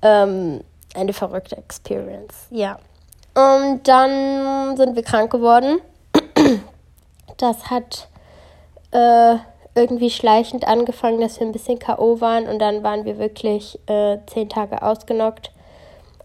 Ähm, 0.01 0.61
eine 0.95 1.13
verrückte 1.13 1.57
Experience, 1.57 2.47
ja. 2.49 2.79
Und 3.35 3.87
dann 3.87 4.75
sind 4.75 4.95
wir 4.95 5.03
krank 5.03 5.31
geworden. 5.31 5.79
Das 7.37 7.69
hat 7.69 8.09
äh, 8.91 9.35
irgendwie 9.79 10.09
schleichend 10.09 10.67
angefangen, 10.67 11.21
dass 11.21 11.39
wir 11.39 11.47
ein 11.47 11.53
bisschen 11.53 11.79
K.O. 11.79 12.21
waren 12.21 12.47
und 12.47 12.59
dann 12.59 12.83
waren 12.83 13.05
wir 13.05 13.17
wirklich 13.17 13.79
äh, 13.87 14.17
zehn 14.27 14.49
Tage 14.49 14.81
ausgenockt. 14.81 15.51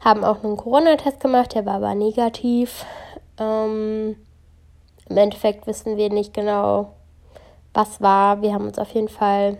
Haben 0.01 0.25
auch 0.25 0.43
einen 0.43 0.57
Corona-Test 0.57 1.21
gemacht, 1.21 1.55
der 1.55 1.65
war 1.65 1.77
aber 1.77 1.95
negativ. 1.95 2.85
Ähm, 3.39 4.17
Im 5.09 5.17
Endeffekt 5.17 5.67
wissen 5.67 5.97
wir 5.97 6.11
nicht 6.11 6.35
genau, 6.35 6.93
was 7.73 8.01
war. 8.01 8.43
Wir 8.43 8.53
haben 8.53 8.67
uns 8.67 8.79
auf 8.79 8.91
jeden 8.91 9.09
Fall 9.09 9.59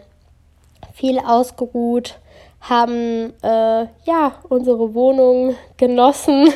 viel 0.93 1.19
ausgeruht, 1.19 2.19
haben 2.61 3.33
äh, 3.43 3.87
ja 4.05 4.33
unsere 4.49 4.95
Wohnung 4.95 5.55
genossen, 5.77 6.53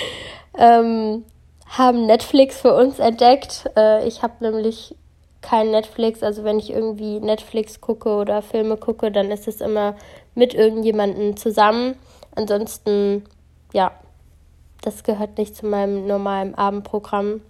ähm, 0.58 1.24
haben 1.66 2.06
Netflix 2.06 2.60
für 2.60 2.74
uns 2.74 2.98
entdeckt. 2.98 3.68
Äh, 3.76 4.06
ich 4.06 4.22
habe 4.22 4.34
nämlich 4.40 4.94
kein 5.46 5.70
Netflix. 5.70 6.22
Also 6.22 6.42
wenn 6.42 6.58
ich 6.58 6.70
irgendwie 6.70 7.20
Netflix 7.20 7.80
gucke 7.80 8.08
oder 8.16 8.42
Filme 8.42 8.76
gucke, 8.76 9.12
dann 9.12 9.30
ist 9.30 9.46
es 9.46 9.60
immer 9.60 9.94
mit 10.34 10.54
irgendjemandem 10.54 11.36
zusammen. 11.36 11.94
Ansonsten, 12.34 13.24
ja, 13.72 13.92
das 14.82 15.04
gehört 15.04 15.38
nicht 15.38 15.54
zu 15.54 15.66
meinem 15.66 16.06
normalen 16.06 16.54
Abendprogramm, 16.56 17.42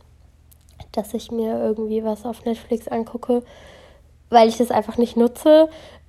dass 0.92 1.14
ich 1.14 1.30
mir 1.30 1.58
irgendwie 1.58 2.04
was 2.04 2.26
auf 2.26 2.44
Netflix 2.44 2.86
angucke, 2.86 3.42
weil 4.28 4.48
ich 4.48 4.58
das 4.58 4.70
einfach 4.70 4.98
nicht 4.98 5.16
nutze. 5.16 5.68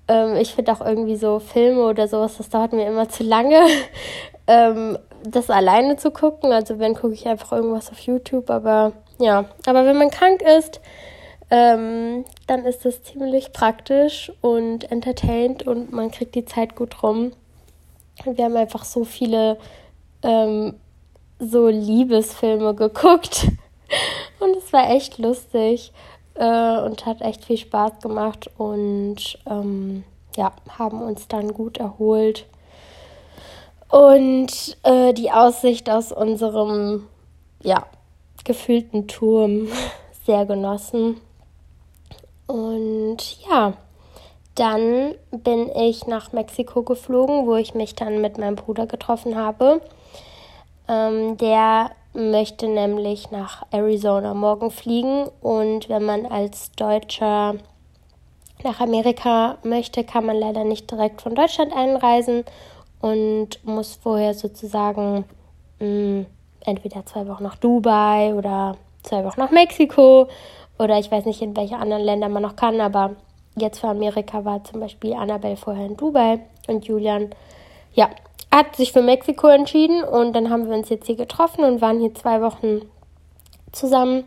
Ähm, 0.10 0.36
ich 0.36 0.54
finde 0.54 0.74
auch 0.74 0.82
irgendwie 0.82 1.16
so 1.16 1.40
Filme 1.40 1.84
oder 1.86 2.08
sowas, 2.10 2.38
das 2.38 2.50
dauert 2.50 2.74
mir 2.74 2.86
immer 2.86 3.08
zu 3.08 3.24
lange, 3.24 3.62
ähm, 4.48 4.98
das 5.24 5.50
alleine 5.50 5.96
zu 5.96 6.12
gucken. 6.12 6.52
Also 6.52 6.80
wenn 6.80 6.96
gucke 6.96 7.14
ich 7.14 7.28
einfach 7.28 7.54
irgendwas 7.54 7.90
auf 7.92 8.00
YouTube, 8.00 8.50
aber 8.50 8.92
ja, 9.20 9.46
aber 9.66 9.86
wenn 9.86 9.98
man 9.98 10.12
krank 10.12 10.42
ist, 10.42 10.82
ähm, 11.50 12.26
dann 12.48 12.66
ist 12.66 12.86
das 12.86 13.04
ziemlich 13.04 13.54
praktisch 13.54 14.32
und 14.42 14.92
entertained 14.92 15.66
und 15.66 15.92
man 15.92 16.12
kriegt 16.12 16.36
die 16.36 16.46
Zeit 16.46 16.76
gut 16.76 17.04
rum. 17.04 17.32
Wir 18.26 18.46
haben 18.46 18.58
einfach 18.58 18.84
so 18.84 19.06
viele 19.06 19.58
ähm, 20.24 20.76
so 21.40 21.68
Liebesfilme 21.68 22.74
geguckt 22.76 23.48
und 24.40 24.58
es 24.58 24.74
war 24.74 24.90
echt 24.90 25.18
lustig 25.20 25.94
äh, 26.36 26.80
und 26.80 27.06
hat 27.06 27.22
echt 27.22 27.46
viel 27.46 27.58
Spaß 27.58 28.00
gemacht 28.02 28.50
und 28.58 29.40
ähm, 29.50 30.04
ja, 30.36 30.52
haben 30.78 31.02
uns 31.02 31.28
dann 31.28 31.54
gut 31.54 31.78
erholt. 31.78 32.46
Und 33.90 34.78
äh, 34.84 35.14
die 35.14 35.32
Aussicht 35.32 35.90
aus 35.90 36.12
unserem 36.12 37.08
ja, 37.64 37.86
gefühlten 38.44 39.08
Turm 39.08 39.68
sehr 40.26 40.46
genossen. 40.46 41.22
Und 42.48 43.18
ja, 43.50 43.74
dann 44.56 45.16
bin 45.32 45.70
ich 45.76 46.08
nach 46.08 46.32
Mexiko 46.32 46.82
geflogen, 46.82 47.46
wo 47.46 47.56
ich 47.56 47.76
mich 47.76 47.94
dann 47.94 48.22
mit 48.22 48.38
meinem 48.38 48.56
Bruder 48.56 48.88
getroffen 48.88 49.36
habe. 49.36 49.82
Ähm, 50.88 51.38
der 51.38 51.92
möchte 52.14 52.68
nämlich 52.68 53.30
nach 53.30 53.64
Arizona 53.72 54.34
morgen 54.34 54.72
fliegen 54.72 55.28
und 55.42 55.88
wenn 55.90 56.04
man 56.04 56.26
als 56.26 56.72
Deutscher 56.72 57.56
nach 58.64 58.80
Amerika 58.80 59.58
möchte, 59.64 60.04
kann 60.04 60.26
man 60.26 60.38
leider 60.38 60.64
nicht 60.64 60.90
direkt 60.90 61.22
von 61.22 61.36
Deutschland 61.36 61.72
einreisen 61.76 62.44
und 63.02 63.64
muss 63.64 64.00
vorher 64.02 64.34
sozusagen 64.34 65.26
mh, 65.80 65.86
mm, 65.88 66.26
entweder 66.66 67.06
zwei 67.06 67.28
Wochen 67.28 67.44
nach 67.44 67.58
Dubai 67.58 68.34
oder 68.34 68.78
zwei 69.04 69.24
Wochen 69.24 69.40
nach 69.40 69.52
Mexiko 69.52 70.28
oder 70.80 71.00
ich 71.00 71.12
weiß 71.12 71.26
nicht, 71.26 71.42
in 71.42 71.56
welche 71.56 71.78
anderen 71.78 72.04
Länder 72.04 72.30
man 72.30 72.44
noch 72.44 72.56
kann, 72.56 72.80
aber 72.82 73.16
jetzt 73.56 73.80
für 73.80 73.88
Amerika 73.88 74.46
war 74.46 74.64
zum 74.64 74.80
Beispiel 74.80 75.14
Annabelle 75.14 75.58
vorher 75.58 75.86
in 75.86 75.98
Dubai 75.98 76.40
und 76.68 76.86
Julian, 76.86 77.30
ja, 77.94 78.10
hat 78.52 78.76
sich 78.76 78.94
für 78.94 79.02
Mexiko 79.02 79.48
entschieden 79.48 80.04
und 80.04 80.34
dann 80.34 80.50
haben 80.50 80.68
wir 80.68 80.76
uns 80.76 80.90
jetzt 80.90 81.08
hier 81.08 81.16
getroffen 81.16 81.64
und 81.64 81.82
waren 81.82 82.00
hier 82.00 82.14
zwei 82.14 82.42
Wochen 82.42 82.82
zusammen. 83.72 84.24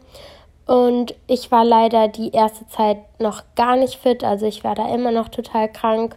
Und 0.67 1.15
ich 1.27 1.51
war 1.51 1.65
leider 1.65 2.07
die 2.07 2.31
erste 2.31 2.67
Zeit 2.69 2.99
noch 3.19 3.43
gar 3.57 3.77
nicht 3.77 3.97
fit, 3.97 4.23
also 4.23 4.47
ich 4.47 4.63
war 4.63 4.75
da 4.75 4.95
immer 4.95 5.11
noch 5.11 5.29
total 5.29 5.71
krank. 5.71 6.17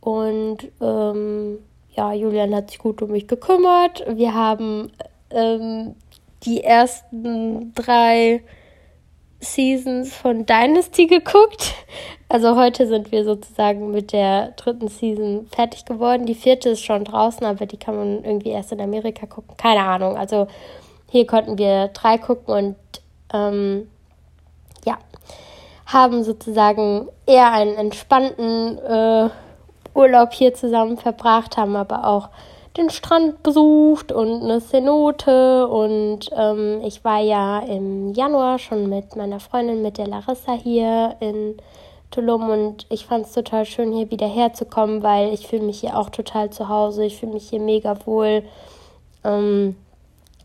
Und 0.00 0.58
ähm, 0.80 1.58
ja, 1.94 2.12
Julian 2.12 2.54
hat 2.54 2.70
sich 2.70 2.78
gut 2.78 3.02
um 3.02 3.12
mich 3.12 3.28
gekümmert. 3.28 4.04
Wir 4.08 4.34
haben 4.34 4.90
ähm, 5.30 5.94
die 6.42 6.64
ersten 6.64 7.72
drei 7.74 8.42
Seasons 9.44 10.14
von 10.14 10.46
Dynasty 10.46 11.06
geguckt. 11.06 11.74
Also 12.28 12.56
heute 12.56 12.86
sind 12.86 13.12
wir 13.12 13.24
sozusagen 13.24 13.90
mit 13.90 14.12
der 14.12 14.52
dritten 14.52 14.88
Season 14.88 15.46
fertig 15.54 15.84
geworden. 15.84 16.26
Die 16.26 16.34
vierte 16.34 16.70
ist 16.70 16.84
schon 16.84 17.04
draußen, 17.04 17.46
aber 17.46 17.66
die 17.66 17.76
kann 17.76 17.96
man 17.96 18.24
irgendwie 18.24 18.50
erst 18.50 18.72
in 18.72 18.80
Amerika 18.80 19.26
gucken. 19.26 19.56
Keine 19.56 19.82
Ahnung. 19.82 20.16
Also 20.16 20.48
hier 21.10 21.26
konnten 21.26 21.58
wir 21.58 21.88
drei 21.88 22.18
gucken 22.18 22.54
und 22.54 22.76
ähm, 23.32 23.88
ja, 24.84 24.98
haben 25.86 26.24
sozusagen 26.24 27.08
eher 27.26 27.52
einen 27.52 27.76
entspannten 27.76 28.78
äh, 28.78 29.30
Urlaub 29.94 30.32
hier 30.32 30.54
zusammen 30.54 30.96
verbracht, 30.96 31.56
haben 31.56 31.76
aber 31.76 32.06
auch 32.06 32.30
den 32.76 32.90
Strand 32.90 33.42
besucht 33.42 34.10
und 34.12 34.42
eine 34.42 34.60
Cenote. 34.60 35.68
Und 35.68 36.30
ähm, 36.36 36.80
ich 36.84 37.04
war 37.04 37.20
ja 37.20 37.60
im 37.60 38.12
Januar 38.12 38.58
schon 38.58 38.88
mit 38.88 39.16
meiner 39.16 39.40
Freundin, 39.40 39.82
mit 39.82 39.98
der 39.98 40.08
Larissa 40.08 40.52
hier 40.52 41.16
in 41.20 41.56
Tulum 42.10 42.48
und 42.48 42.86
ich 42.90 43.06
fand 43.06 43.26
es 43.26 43.32
total 43.32 43.66
schön, 43.66 43.92
hier 43.92 44.10
wieder 44.10 44.28
herzukommen, 44.28 45.02
weil 45.02 45.34
ich 45.34 45.48
fühle 45.48 45.64
mich 45.64 45.80
hier 45.80 45.98
auch 45.98 46.10
total 46.10 46.50
zu 46.50 46.68
Hause. 46.68 47.04
Ich 47.04 47.18
fühle 47.18 47.32
mich 47.32 47.48
hier 47.48 47.60
mega 47.60 48.06
wohl. 48.06 48.44
Ähm, 49.24 49.76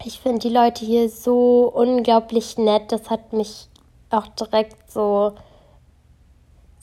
ich 0.04 0.20
finde 0.20 0.39
die 0.39 0.54
Leute 0.54 0.86
hier 0.86 1.10
so 1.10 1.72
unglaublich 1.74 2.58
nett. 2.58 2.92
Das 2.92 3.10
hat 3.10 3.34
mich 3.34 3.68
auch 4.10 4.28
direkt 4.28 4.92
so 4.92 5.34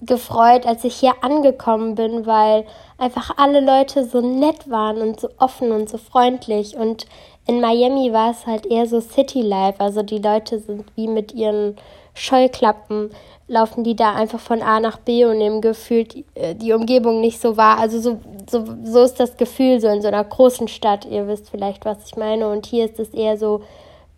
gefreut, 0.02 0.66
als 0.66 0.84
ich 0.84 0.96
hier 0.96 1.14
angekommen 1.22 1.94
bin, 1.94 2.26
weil 2.26 2.64
einfach 2.98 3.30
alle 3.38 3.60
Leute 3.60 4.04
so 4.04 4.20
nett 4.20 4.70
waren 4.70 4.98
und 4.98 5.20
so 5.20 5.28
offen 5.38 5.72
und 5.72 5.88
so 5.88 5.98
freundlich. 5.98 6.76
Und 6.76 7.06
in 7.46 7.60
Miami 7.60 8.12
war 8.12 8.30
es 8.30 8.46
halt 8.46 8.66
eher 8.66 8.86
so 8.86 9.00
City 9.00 9.40
Life. 9.40 9.80
Also 9.80 10.02
die 10.02 10.18
Leute 10.18 10.58
sind 10.58 10.84
wie 10.96 11.08
mit 11.08 11.32
ihren 11.32 11.76
Scheuklappen, 12.14 13.10
laufen 13.48 13.84
die 13.84 13.94
da 13.94 14.14
einfach 14.14 14.40
von 14.40 14.60
A 14.62 14.80
nach 14.80 14.98
B 14.98 15.24
und 15.24 15.38
nehmen 15.38 15.60
gefühlt 15.60 16.24
äh, 16.34 16.54
die 16.54 16.72
Umgebung 16.72 17.20
nicht 17.20 17.40
so 17.40 17.56
wahr. 17.56 17.78
Also 17.78 18.00
so, 18.00 18.20
so, 18.50 18.64
so 18.84 19.02
ist 19.02 19.20
das 19.20 19.36
Gefühl 19.36 19.80
so 19.80 19.88
in 19.88 20.02
so 20.02 20.08
einer 20.08 20.24
großen 20.24 20.68
Stadt. 20.68 21.04
Ihr 21.06 21.28
wisst 21.28 21.50
vielleicht, 21.50 21.84
was 21.84 22.04
ich 22.06 22.16
meine. 22.16 22.48
Und 22.48 22.66
hier 22.66 22.84
ist 22.84 22.98
es 22.98 23.10
eher 23.10 23.38
so, 23.38 23.62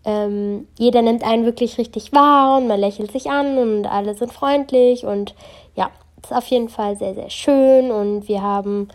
ähm, 0.05 0.67
jeder 0.79 1.03
nimmt 1.03 1.23
einen 1.25 1.45
wirklich 1.45 1.77
richtig 1.77 2.12
wahr 2.12 2.57
und 2.57 2.69
man 2.69 2.81
lächelt 2.81 3.12
sich 3.12 3.31
an 3.31 3.59
und 3.59 3.87
alle 3.87 4.14
sind 4.14 4.33
freundlich 4.33 5.05
und 5.05 5.35
ja, 5.79 5.91
ist 6.23 6.33
auf 6.33 6.47
jeden 6.47 6.69
Fall 6.69 6.97
sehr, 6.97 7.14
sehr 7.14 7.31
schön 7.31 7.93
und 7.93 8.27
wir 8.27 8.43
haben 8.43 8.88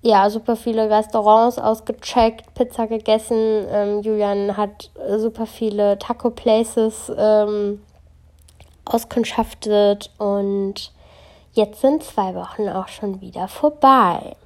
ja 0.00 0.30
super 0.30 0.56
viele 0.56 0.88
Restaurants 0.88 1.58
ausgecheckt, 1.58 2.54
Pizza 2.54 2.86
gegessen. 2.86 3.66
Ähm, 3.70 4.02
Julian 4.02 4.56
hat 4.56 4.90
super 5.18 5.46
viele 5.46 5.98
Taco 5.98 6.30
Places 6.30 7.12
ähm, 7.16 7.82
auskundschaftet 8.86 10.10
und 10.16 10.90
jetzt 11.52 11.82
sind 11.82 12.02
zwei 12.02 12.34
Wochen 12.34 12.68
auch 12.68 12.88
schon 12.88 13.20
wieder 13.20 13.48
vorbei. 13.48 14.36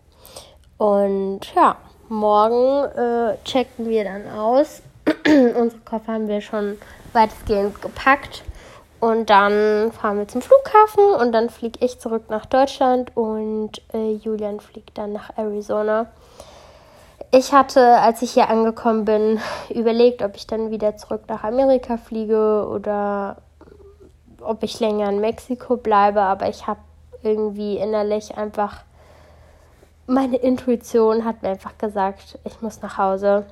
Und 0.76 1.40
ja, 1.54 1.76
morgen 2.08 2.90
äh, 2.98 3.36
checken 3.44 3.88
wir 3.88 4.04
dann 4.04 4.28
aus 4.36 4.82
Unsere 5.26 5.80
Koffer 5.84 6.14
haben 6.14 6.28
wir 6.28 6.40
schon 6.40 6.78
weitestgehend 7.12 7.80
gepackt. 7.80 8.42
Und 9.00 9.30
dann 9.30 9.92
fahren 9.92 10.18
wir 10.18 10.28
zum 10.28 10.42
Flughafen 10.42 11.04
und 11.18 11.32
dann 11.32 11.48
fliege 11.48 11.82
ich 11.82 11.98
zurück 11.98 12.24
nach 12.28 12.44
Deutschland 12.44 13.16
und 13.16 13.80
äh, 13.94 14.12
Julian 14.12 14.60
fliegt 14.60 14.98
dann 14.98 15.14
nach 15.14 15.38
Arizona. 15.38 16.06
Ich 17.32 17.54
hatte, 17.54 17.98
als 18.00 18.20
ich 18.20 18.32
hier 18.32 18.50
angekommen 18.50 19.06
bin, 19.06 19.40
überlegt, 19.70 20.22
ob 20.22 20.36
ich 20.36 20.46
dann 20.46 20.70
wieder 20.70 20.96
zurück 20.98 21.22
nach 21.28 21.44
Amerika 21.44 21.96
fliege 21.96 22.68
oder 22.70 23.38
ob 24.42 24.62
ich 24.62 24.80
länger 24.80 25.08
in 25.08 25.20
Mexiko 25.20 25.76
bleibe, 25.76 26.20
aber 26.20 26.48
ich 26.48 26.66
habe 26.66 26.80
irgendwie 27.22 27.78
innerlich 27.78 28.36
einfach, 28.36 28.82
meine 30.06 30.36
Intuition 30.36 31.24
hat 31.24 31.42
mir 31.42 31.50
einfach 31.50 31.78
gesagt, 31.78 32.38
ich 32.44 32.60
muss 32.60 32.82
nach 32.82 32.98
Hause. 32.98 33.46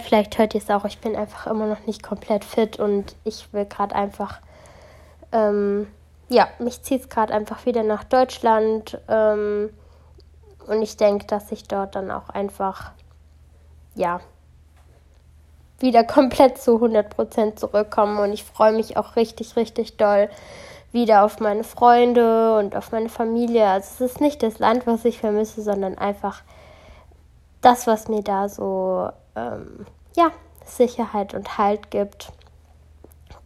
Vielleicht 0.00 0.38
hört 0.38 0.54
ihr 0.54 0.60
es 0.60 0.70
auch, 0.70 0.84
ich 0.84 0.98
bin 0.98 1.16
einfach 1.16 1.46
immer 1.46 1.66
noch 1.66 1.86
nicht 1.86 2.02
komplett 2.02 2.44
fit 2.44 2.78
und 2.78 3.16
ich 3.24 3.52
will 3.52 3.66
gerade 3.66 3.94
einfach, 3.94 4.40
ähm, 5.32 5.86
ja, 6.28 6.48
mich 6.58 6.82
zieht 6.82 7.02
es 7.02 7.08
gerade 7.08 7.34
einfach 7.34 7.66
wieder 7.66 7.82
nach 7.82 8.04
Deutschland. 8.04 8.98
Ähm, 9.08 9.70
und 10.66 10.82
ich 10.82 10.96
denke, 10.96 11.26
dass 11.26 11.52
ich 11.52 11.68
dort 11.68 11.94
dann 11.94 12.10
auch 12.10 12.30
einfach, 12.30 12.92
ja, 13.94 14.20
wieder 15.80 16.04
komplett 16.04 16.58
zu 16.58 16.76
100% 16.76 17.56
zurückkomme. 17.56 18.22
Und 18.22 18.32
ich 18.32 18.44
freue 18.44 18.72
mich 18.72 18.96
auch 18.96 19.16
richtig, 19.16 19.56
richtig 19.56 19.96
doll 19.96 20.28
wieder 20.92 21.24
auf 21.24 21.40
meine 21.40 21.64
Freunde 21.64 22.56
und 22.56 22.76
auf 22.76 22.92
meine 22.92 23.08
Familie. 23.08 23.66
Also 23.66 24.04
es 24.04 24.12
ist 24.12 24.20
nicht 24.20 24.42
das 24.44 24.60
Land, 24.60 24.86
was 24.86 25.04
ich 25.04 25.18
vermisse, 25.18 25.60
sondern 25.60 25.98
einfach 25.98 26.42
das, 27.60 27.88
was 27.88 28.08
mir 28.08 28.22
da 28.22 28.48
so 28.48 29.10
ähm, 29.36 29.86
ja, 30.16 30.30
Sicherheit 30.64 31.34
und 31.34 31.58
Halt 31.58 31.90
gibt. 31.90 32.32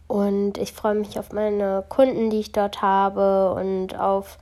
Und 0.06 0.56
ich 0.56 0.72
freue 0.72 0.94
mich 0.94 1.18
auf 1.18 1.32
meine 1.32 1.84
Kunden, 1.88 2.30
die 2.30 2.40
ich 2.40 2.52
dort 2.52 2.80
habe 2.80 3.52
und 3.54 3.98
auf 3.98 4.38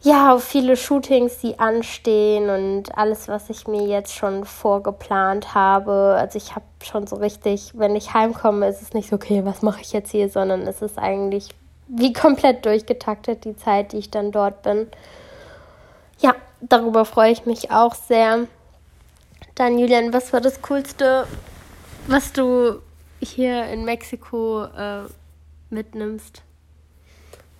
ja, 0.00 0.32
auf 0.32 0.44
viele 0.44 0.76
Shootings, 0.76 1.38
die 1.38 1.58
anstehen 1.58 2.50
und 2.50 2.96
alles, 2.96 3.26
was 3.26 3.50
ich 3.50 3.66
mir 3.66 3.84
jetzt 3.84 4.14
schon 4.14 4.44
vorgeplant 4.44 5.54
habe. 5.54 6.16
Also 6.16 6.38
ich 6.38 6.54
habe 6.54 6.64
schon 6.84 7.08
so 7.08 7.16
richtig, 7.16 7.72
wenn 7.74 7.96
ich 7.96 8.14
heimkomme, 8.14 8.68
ist 8.68 8.80
es 8.80 8.94
nicht 8.94 9.08
so, 9.08 9.16
okay, 9.16 9.44
was 9.44 9.62
mache 9.62 9.80
ich 9.80 9.92
jetzt 9.92 10.12
hier, 10.12 10.28
sondern 10.28 10.62
es 10.68 10.82
ist 10.82 10.98
eigentlich 10.98 11.48
wie 11.88 12.12
komplett 12.12 12.64
durchgetaktet, 12.64 13.44
die 13.44 13.56
Zeit, 13.56 13.92
die 13.92 13.98
ich 13.98 14.10
dann 14.10 14.30
dort 14.30 14.62
bin. 14.62 14.86
Ja, 16.20 16.34
darüber 16.60 17.04
freue 17.04 17.32
ich 17.32 17.44
mich 17.44 17.72
auch 17.72 17.94
sehr. 17.94 18.46
Dann, 19.58 19.76
Julian, 19.76 20.12
was 20.12 20.32
war 20.32 20.40
das 20.40 20.62
Coolste, 20.62 21.26
was 22.06 22.32
du 22.32 22.80
hier 23.20 23.64
in 23.64 23.84
Mexiko 23.84 24.66
äh, 24.66 25.02
mitnimmst? 25.68 26.42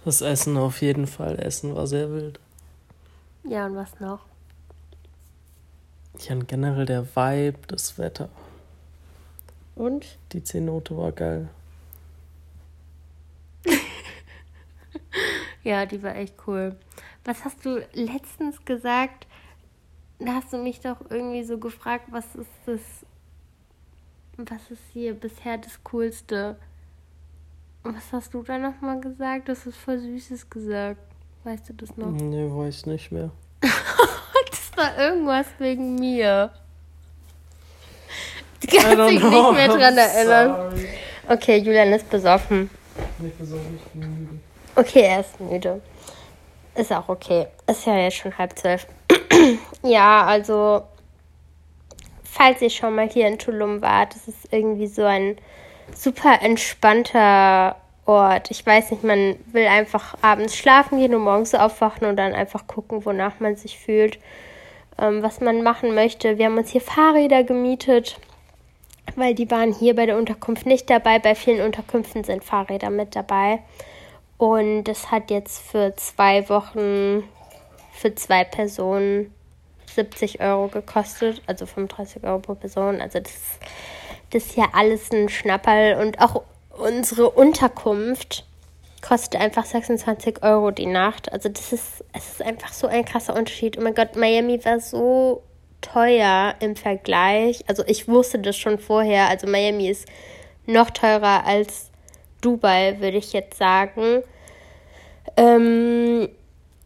Das 0.05 0.21
Essen 0.21 0.57
auf 0.59 0.81
jeden 0.81 1.09
Fall. 1.09 1.41
Essen 1.41 1.75
war 1.75 1.89
sehr 1.89 2.13
wild. 2.13 2.39
Ja, 3.43 3.67
und 3.67 3.75
was 3.75 3.99
noch? 3.99 4.21
Ja, 6.21 6.37
und 6.37 6.47
generell 6.47 6.87
der 6.87 7.05
Vibe, 7.05 7.59
das 7.67 7.99
Wetter. 7.99 8.29
Und? 9.75 10.19
Die 10.31 10.45
Zehnote 10.45 10.97
war 10.97 11.11
geil. 11.11 11.49
ja, 15.65 15.85
die 15.85 16.01
war 16.01 16.15
echt 16.15 16.37
cool. 16.47 16.77
Was 17.25 17.45
hast 17.45 17.65
du 17.65 17.85
letztens 17.93 18.65
gesagt? 18.65 19.27
Da 20.19 20.35
hast 20.35 20.53
du 20.53 20.59
mich 20.59 20.81
doch 20.81 20.97
irgendwie 21.11 21.45
so 21.45 21.59
gefragt, 21.59 22.07
was 22.11 22.25
ist 22.35 22.51
das, 22.67 22.81
was 24.37 24.71
ist 24.71 24.83
hier 24.93 25.15
bisher 25.15 25.59
das 25.59 25.83
Coolste? 25.85 26.57
Was 27.85 28.13
hast 28.13 28.35
du 28.35 28.43
da 28.43 28.59
nochmal 28.59 29.01
gesagt? 29.01 29.49
Das 29.49 29.67
ist 29.67 29.77
voll 29.77 29.99
Süßes 29.99 30.51
gesagt. 30.51 31.01
Weißt 31.45 31.69
du 31.69 31.73
das 31.75 31.97
noch? 31.97 32.11
Nee, 32.11 32.49
weiß 32.51 32.87
nicht 32.87 33.13
mehr. 33.13 33.31
das 33.61 34.77
war 34.77 34.99
irgendwas 34.99 35.47
wegen 35.59 35.95
mir. 35.95 36.51
Du 38.61 38.77
kannst 38.77 39.11
dich 39.11 39.23
nicht 39.23 39.53
mehr 39.53 39.69
dran 39.69 39.97
erinnern. 39.97 40.71
Sorry. 40.71 40.89
Okay, 41.29 41.59
Julian 41.59 41.93
ist 41.93 42.11
besoffen. 42.11 42.69
Nicht 43.19 43.39
besoffen, 43.39 43.79
ich 43.79 43.93
bin 43.93 44.19
müde. 44.19 44.41
Okay, 44.75 45.03
er 45.03 45.21
ist 45.21 45.39
müde. 45.41 45.81
Ist 46.75 46.93
auch 46.93 47.09
okay. 47.09 47.47
Ist 47.67 47.87
ja 47.87 47.97
jetzt 47.97 48.17
schon 48.17 48.37
halb 48.37 48.59
zwölf. 48.59 48.87
ja, 49.83 50.25
also, 50.25 50.83
falls 52.25 52.63
ihr 52.63 52.71
schon 52.71 52.95
mal 52.95 53.09
hier 53.09 53.27
in 53.29 53.39
Tulum 53.39 53.83
wart, 53.83 54.15
das 54.15 54.29
ist 54.29 54.53
irgendwie 54.53 54.87
so 54.87 55.05
ein 55.05 55.37
super 55.95 56.41
entspannter 56.43 57.77
Ort. 58.07 58.51
Ich 58.51 58.65
weiß 58.65 58.91
nicht, 58.91 59.05
man 59.05 59.37
will 59.53 59.67
einfach 59.67 60.15
abends 60.23 60.57
schlafen 60.57 60.99
gehen 60.99 61.15
und 61.15 61.23
morgens 61.23 61.55
aufwachen 61.55 62.07
und 62.07 62.17
dann 62.17 62.35
einfach 62.35 62.67
gucken, 62.67 63.05
wonach 63.05 63.39
man 63.39 63.57
sich 63.57 63.79
fühlt, 63.79 64.19
ähm, 64.99 65.23
was 65.23 65.41
man 65.41 65.63
machen 65.63 65.95
möchte. 65.95 66.39
Wir 66.39 66.47
haben 66.47 66.57
uns 66.57 66.71
hier 66.71 66.81
Fahrräder 66.81 67.45
gemietet, 67.45 68.19
weil 69.17 69.35
die 69.35 69.51
waren 69.51 69.75
hier 69.75 69.95
bei 69.95 70.07
der 70.07 70.17
Unterkunft 70.17 70.65
nicht 70.65 70.89
dabei. 70.89 71.19
Bei 71.19 71.35
vielen 71.35 71.65
Unterkünften 71.65 72.25
sind 72.25 72.45
Fahrräder 72.45 72.91
mit 72.91 73.15
dabei. 73.15 73.61
Und 74.39 74.85
das 74.85 75.11
hat 75.11 75.31
jetzt 75.31 75.59
für 75.59 75.95
zwei 75.97 76.49
Wochen 76.49 77.25
für 77.93 78.15
zwei 78.15 78.45
Personen 78.45 79.35
70 79.99 80.41
Euro 80.41 80.69
gekostet, 80.69 81.43
also 81.47 81.67
35 81.67 82.23
Euro 82.23 82.39
pro 82.39 82.55
Person. 82.55 83.01
Also 83.01 83.19
das, 83.19 83.33
das 84.31 84.47
ist 84.47 84.57
ja 84.57 84.67
alles 84.73 85.11
ein 85.11 85.29
Schnapperl. 85.29 86.01
Und 86.01 86.21
auch 86.21 86.43
unsere 86.71 87.31
Unterkunft 87.31 88.45
kostet 89.03 89.41
einfach 89.41 89.65
26 89.65 90.45
Euro 90.45 90.71
die 90.71 90.87
Nacht. 90.87 91.33
Also 91.33 91.49
das 91.49 91.73
ist, 91.73 92.05
es 92.13 92.29
ist 92.31 92.43
einfach 92.43 92.73
so 92.73 92.87
ein 92.87 93.05
krasser 93.05 93.35
Unterschied. 93.35 93.77
Oh 93.77 93.81
mein 93.81 93.95
Gott, 93.95 94.15
Miami 94.15 94.65
war 94.65 94.79
so 94.79 95.43
teuer 95.81 96.55
im 96.61 96.77
Vergleich. 96.77 97.65
Also 97.67 97.83
ich 97.87 98.07
wusste 98.07 98.39
das 98.39 98.57
schon 98.57 98.79
vorher. 98.79 99.29
Also 99.29 99.49
Miami 99.49 99.89
ist 99.89 100.07
noch 100.67 100.91
teurer 100.91 101.45
als 101.45 101.91
Dubai, 102.41 103.01
würde 103.01 103.17
ich 103.17 103.33
jetzt 103.33 103.59
sagen. 103.59 104.23
Ähm, 105.37 106.29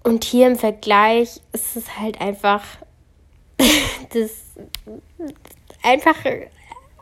und 0.02 0.24
hier 0.24 0.46
im 0.46 0.56
Vergleich 0.56 1.42
ist 1.52 1.76
es 1.76 1.98
halt 1.98 2.22
einfach 2.22 2.64
das 4.12 4.30
einfach 5.82 6.16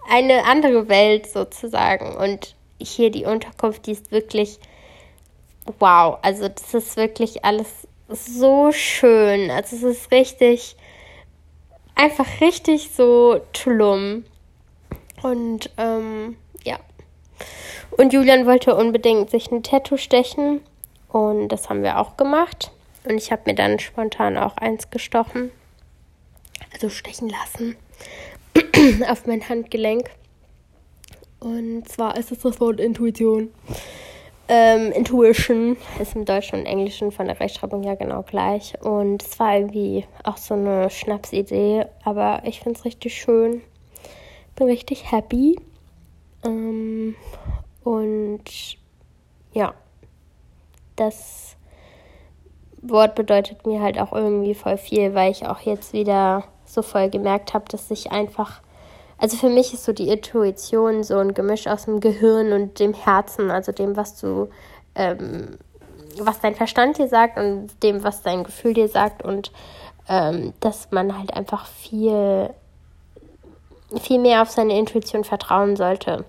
eine 0.08 0.44
andere 0.44 0.88
Welt 0.88 1.26
sozusagen. 1.26 2.16
Und 2.16 2.54
hier 2.80 3.10
die 3.10 3.24
Unterkunft, 3.24 3.86
die 3.86 3.92
ist 3.92 4.10
wirklich 4.10 4.58
wow. 5.78 6.18
Also 6.22 6.48
das 6.48 6.74
ist 6.74 6.96
wirklich 6.96 7.44
alles 7.44 7.86
so 8.08 8.72
schön. 8.72 9.50
Also 9.50 9.76
es 9.76 9.82
ist 9.82 10.10
richtig, 10.10 10.76
einfach 11.94 12.40
richtig 12.40 12.90
so 12.90 13.40
Tulum. 13.52 14.24
Und 15.22 15.70
ähm, 15.76 16.36
ja. 16.64 16.78
Und 17.90 18.12
Julian 18.12 18.46
wollte 18.46 18.74
unbedingt 18.74 19.30
sich 19.30 19.50
ein 19.50 19.62
Tattoo 19.62 19.96
stechen. 19.96 20.60
Und 21.08 21.48
das 21.48 21.68
haben 21.68 21.82
wir 21.82 21.98
auch 21.98 22.16
gemacht. 22.16 22.70
Und 23.04 23.16
ich 23.16 23.32
habe 23.32 23.42
mir 23.46 23.54
dann 23.54 23.78
spontan 23.78 24.38
auch 24.38 24.56
eins 24.56 24.90
gestochen. 24.90 25.50
Also 26.72 26.88
stechen 26.88 27.28
lassen. 27.28 27.76
auf 29.08 29.26
mein 29.26 29.48
Handgelenk. 29.48 30.10
Und 31.38 31.88
zwar 31.88 32.16
ist 32.16 32.32
es 32.32 32.40
das 32.40 32.60
Wort 32.60 32.80
Intuition. 32.80 33.50
Ähm, 34.48 34.90
Intuition 34.92 35.76
ist 36.00 36.16
im 36.16 36.24
Deutschen 36.24 36.58
und 36.58 36.66
Englischen 36.66 37.12
von 37.12 37.26
der 37.26 37.38
Rechtschreibung 37.38 37.82
ja 37.84 37.94
genau 37.94 38.22
gleich. 38.22 38.74
Und 38.82 39.22
es 39.22 39.38
war 39.38 39.56
irgendwie 39.56 40.04
auch 40.24 40.36
so 40.36 40.54
eine 40.54 40.90
Schnapsidee, 40.90 41.86
aber 42.04 42.42
ich 42.44 42.60
finde 42.60 42.78
es 42.78 42.84
richtig 42.84 43.14
schön. 43.14 43.62
Bin 44.56 44.66
richtig 44.66 45.12
happy. 45.12 45.56
Ähm, 46.44 47.14
und 47.84 48.42
ja, 49.52 49.74
das 50.96 51.56
Wort 52.82 53.14
bedeutet 53.14 53.66
mir 53.66 53.80
halt 53.80 53.98
auch 53.98 54.12
irgendwie 54.12 54.54
voll 54.54 54.78
viel, 54.78 55.14
weil 55.14 55.30
ich 55.30 55.46
auch 55.46 55.60
jetzt 55.60 55.92
wieder 55.92 56.44
so 56.64 56.82
voll 56.82 57.10
gemerkt 57.10 57.52
habe, 57.52 57.64
dass 57.68 57.90
ich 57.90 58.10
einfach, 58.10 58.60
also 59.18 59.36
für 59.36 59.48
mich 59.48 59.74
ist 59.74 59.84
so 59.84 59.92
die 59.92 60.08
Intuition 60.08 61.02
so 61.02 61.18
ein 61.18 61.34
Gemisch 61.34 61.66
aus 61.66 61.84
dem 61.84 62.00
Gehirn 62.00 62.52
und 62.52 62.78
dem 62.78 62.94
Herzen, 62.94 63.50
also 63.50 63.72
dem, 63.72 63.96
was 63.96 64.18
du, 64.18 64.48
ähm, 64.94 65.58
was 66.18 66.40
dein 66.40 66.54
Verstand 66.54 66.98
dir 66.98 67.08
sagt 67.08 67.38
und 67.38 67.70
dem, 67.82 68.02
was 68.02 68.22
dein 68.22 68.44
Gefühl 68.44 68.74
dir 68.74 68.88
sagt 68.88 69.22
und 69.22 69.52
ähm, 70.08 70.54
dass 70.60 70.90
man 70.90 71.16
halt 71.16 71.34
einfach 71.34 71.66
viel, 71.66 72.50
viel 74.00 74.18
mehr 74.18 74.42
auf 74.42 74.50
seine 74.50 74.78
Intuition 74.78 75.24
vertrauen 75.24 75.76
sollte. 75.76 76.24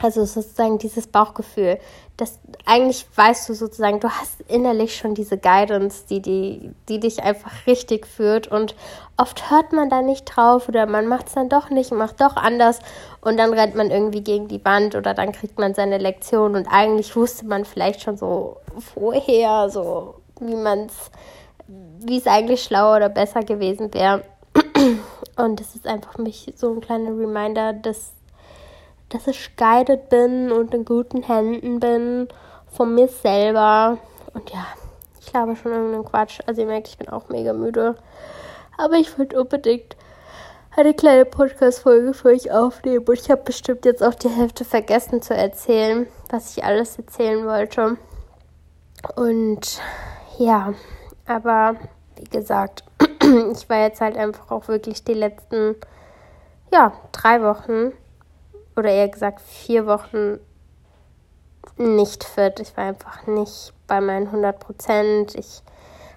Also 0.00 0.24
sozusagen 0.24 0.78
dieses 0.78 1.06
Bauchgefühl, 1.06 1.78
das 2.16 2.38
eigentlich 2.64 3.06
weißt 3.14 3.48
du 3.48 3.54
sozusagen, 3.54 4.00
du 4.00 4.08
hast 4.08 4.40
innerlich 4.48 4.96
schon 4.96 5.14
diese 5.14 5.38
Guidance, 5.38 6.04
die, 6.08 6.20
die, 6.20 6.72
die 6.88 7.00
dich 7.00 7.22
einfach 7.22 7.66
richtig 7.66 8.06
führt 8.06 8.48
und 8.48 8.74
oft 9.16 9.50
hört 9.50 9.72
man 9.72 9.90
da 9.90 10.02
nicht 10.02 10.24
drauf 10.24 10.68
oder 10.68 10.86
man 10.86 11.06
macht 11.06 11.28
es 11.28 11.34
dann 11.34 11.48
doch 11.48 11.70
nicht, 11.70 11.92
macht 11.92 12.20
doch 12.20 12.36
anders 12.36 12.80
und 13.20 13.36
dann 13.36 13.52
rennt 13.52 13.76
man 13.76 13.90
irgendwie 13.90 14.22
gegen 14.22 14.48
die 14.48 14.64
Wand 14.64 14.96
oder 14.96 15.14
dann 15.14 15.32
kriegt 15.32 15.58
man 15.58 15.74
seine 15.74 15.98
Lektion 15.98 16.56
und 16.56 16.66
eigentlich 16.66 17.14
wusste 17.14 17.46
man 17.46 17.64
vielleicht 17.64 18.02
schon 18.02 18.16
so 18.16 18.58
vorher, 18.94 19.70
so 19.70 20.16
wie 20.40 20.56
man 20.56 20.86
es, 20.86 21.10
wie 22.00 22.18
es 22.18 22.26
eigentlich 22.26 22.62
schlauer 22.62 22.96
oder 22.96 23.08
besser 23.08 23.42
gewesen 23.42 23.94
wäre. 23.94 24.24
Und 25.36 25.58
das 25.58 25.74
ist 25.74 25.86
einfach 25.86 26.18
mich 26.18 26.52
so 26.56 26.72
ein 26.72 26.80
kleiner 26.80 27.10
Reminder, 27.10 27.72
dass 27.72 28.12
dass 29.14 29.28
ich 29.28 29.56
guided 29.56 30.08
bin 30.08 30.50
und 30.50 30.74
in 30.74 30.84
guten 30.84 31.22
Händen 31.22 31.78
bin 31.78 32.28
von 32.66 32.96
mir 32.96 33.06
selber. 33.06 33.98
Und 34.34 34.50
ja, 34.50 34.66
ich 35.20 35.26
glaube 35.26 35.54
schon 35.54 35.70
irgendeinen 35.70 36.04
Quatsch. 36.04 36.40
Also 36.46 36.62
ihr 36.62 36.66
merkt, 36.66 36.88
ich 36.88 36.98
bin 36.98 37.08
auch 37.08 37.28
mega 37.28 37.52
müde. 37.52 37.94
Aber 38.76 38.94
ich 38.96 39.16
wollte 39.16 39.40
unbedingt 39.40 39.96
eine 40.76 40.94
kleine 40.94 41.24
Podcast-Folge 41.24 42.12
für 42.12 42.30
euch 42.30 42.50
aufnehmen. 42.50 43.04
Und 43.06 43.14
ich 43.14 43.30
habe 43.30 43.42
bestimmt 43.42 43.84
jetzt 43.84 44.02
auch 44.02 44.14
die 44.14 44.28
Hälfte 44.28 44.64
vergessen 44.64 45.22
zu 45.22 45.32
erzählen, 45.32 46.08
was 46.30 46.56
ich 46.56 46.64
alles 46.64 46.98
erzählen 46.98 47.46
wollte. 47.46 47.96
Und 49.14 49.80
ja, 50.38 50.74
aber 51.24 51.76
wie 52.16 52.24
gesagt, 52.24 52.82
ich 53.22 53.68
war 53.68 53.78
jetzt 53.78 54.00
halt 54.00 54.16
einfach 54.16 54.50
auch 54.50 54.66
wirklich 54.66 55.04
die 55.04 55.14
letzten, 55.14 55.76
ja, 56.72 56.92
drei 57.12 57.40
Wochen 57.42 57.92
oder 58.76 58.90
eher 58.90 59.08
gesagt 59.08 59.40
vier 59.40 59.86
Wochen 59.86 60.38
nicht 61.76 62.24
fit. 62.24 62.60
Ich 62.60 62.76
war 62.76 62.84
einfach 62.84 63.26
nicht 63.26 63.72
bei 63.86 64.00
meinen 64.00 64.26
100 64.26 64.58
Prozent. 64.58 65.34
Ich 65.34 65.62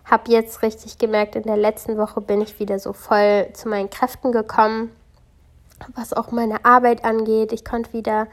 habe 0.06 0.32
jetzt 0.32 0.62
richtig 0.62 0.98
gemerkt, 0.98 1.36
in 1.36 1.44
der 1.44 1.58
letzten 1.58 1.98
Woche 1.98 2.22
bin 2.22 2.42
ich 2.42 2.60
wieder 2.60 2.80
so 2.80 2.94
voll 2.94 3.48
zu 3.54 3.68
meinen 3.68 3.90
Kräften 3.90 4.32
gekommen, 4.32 4.92
was 5.96 6.14
auch 6.14 6.32
meine 6.32 6.64
Arbeit 6.66 7.04
angeht. 7.04 7.52
Ich 7.52 7.66
konnte 7.66 7.94
wieder 7.94 8.28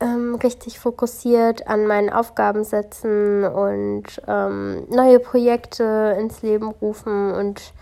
ähm, 0.00 0.34
richtig 0.34 0.78
fokussiert 0.78 1.66
an 1.66 1.86
meinen 1.86 2.10
Aufgaben 2.10 2.64
setzen 2.64 3.44
und 3.44 4.04
ähm, 4.26 4.86
neue 4.90 5.20
Projekte 5.20 6.16
ins 6.18 6.42
Leben 6.42 6.68
rufen. 6.68 7.32
Und 7.32 7.72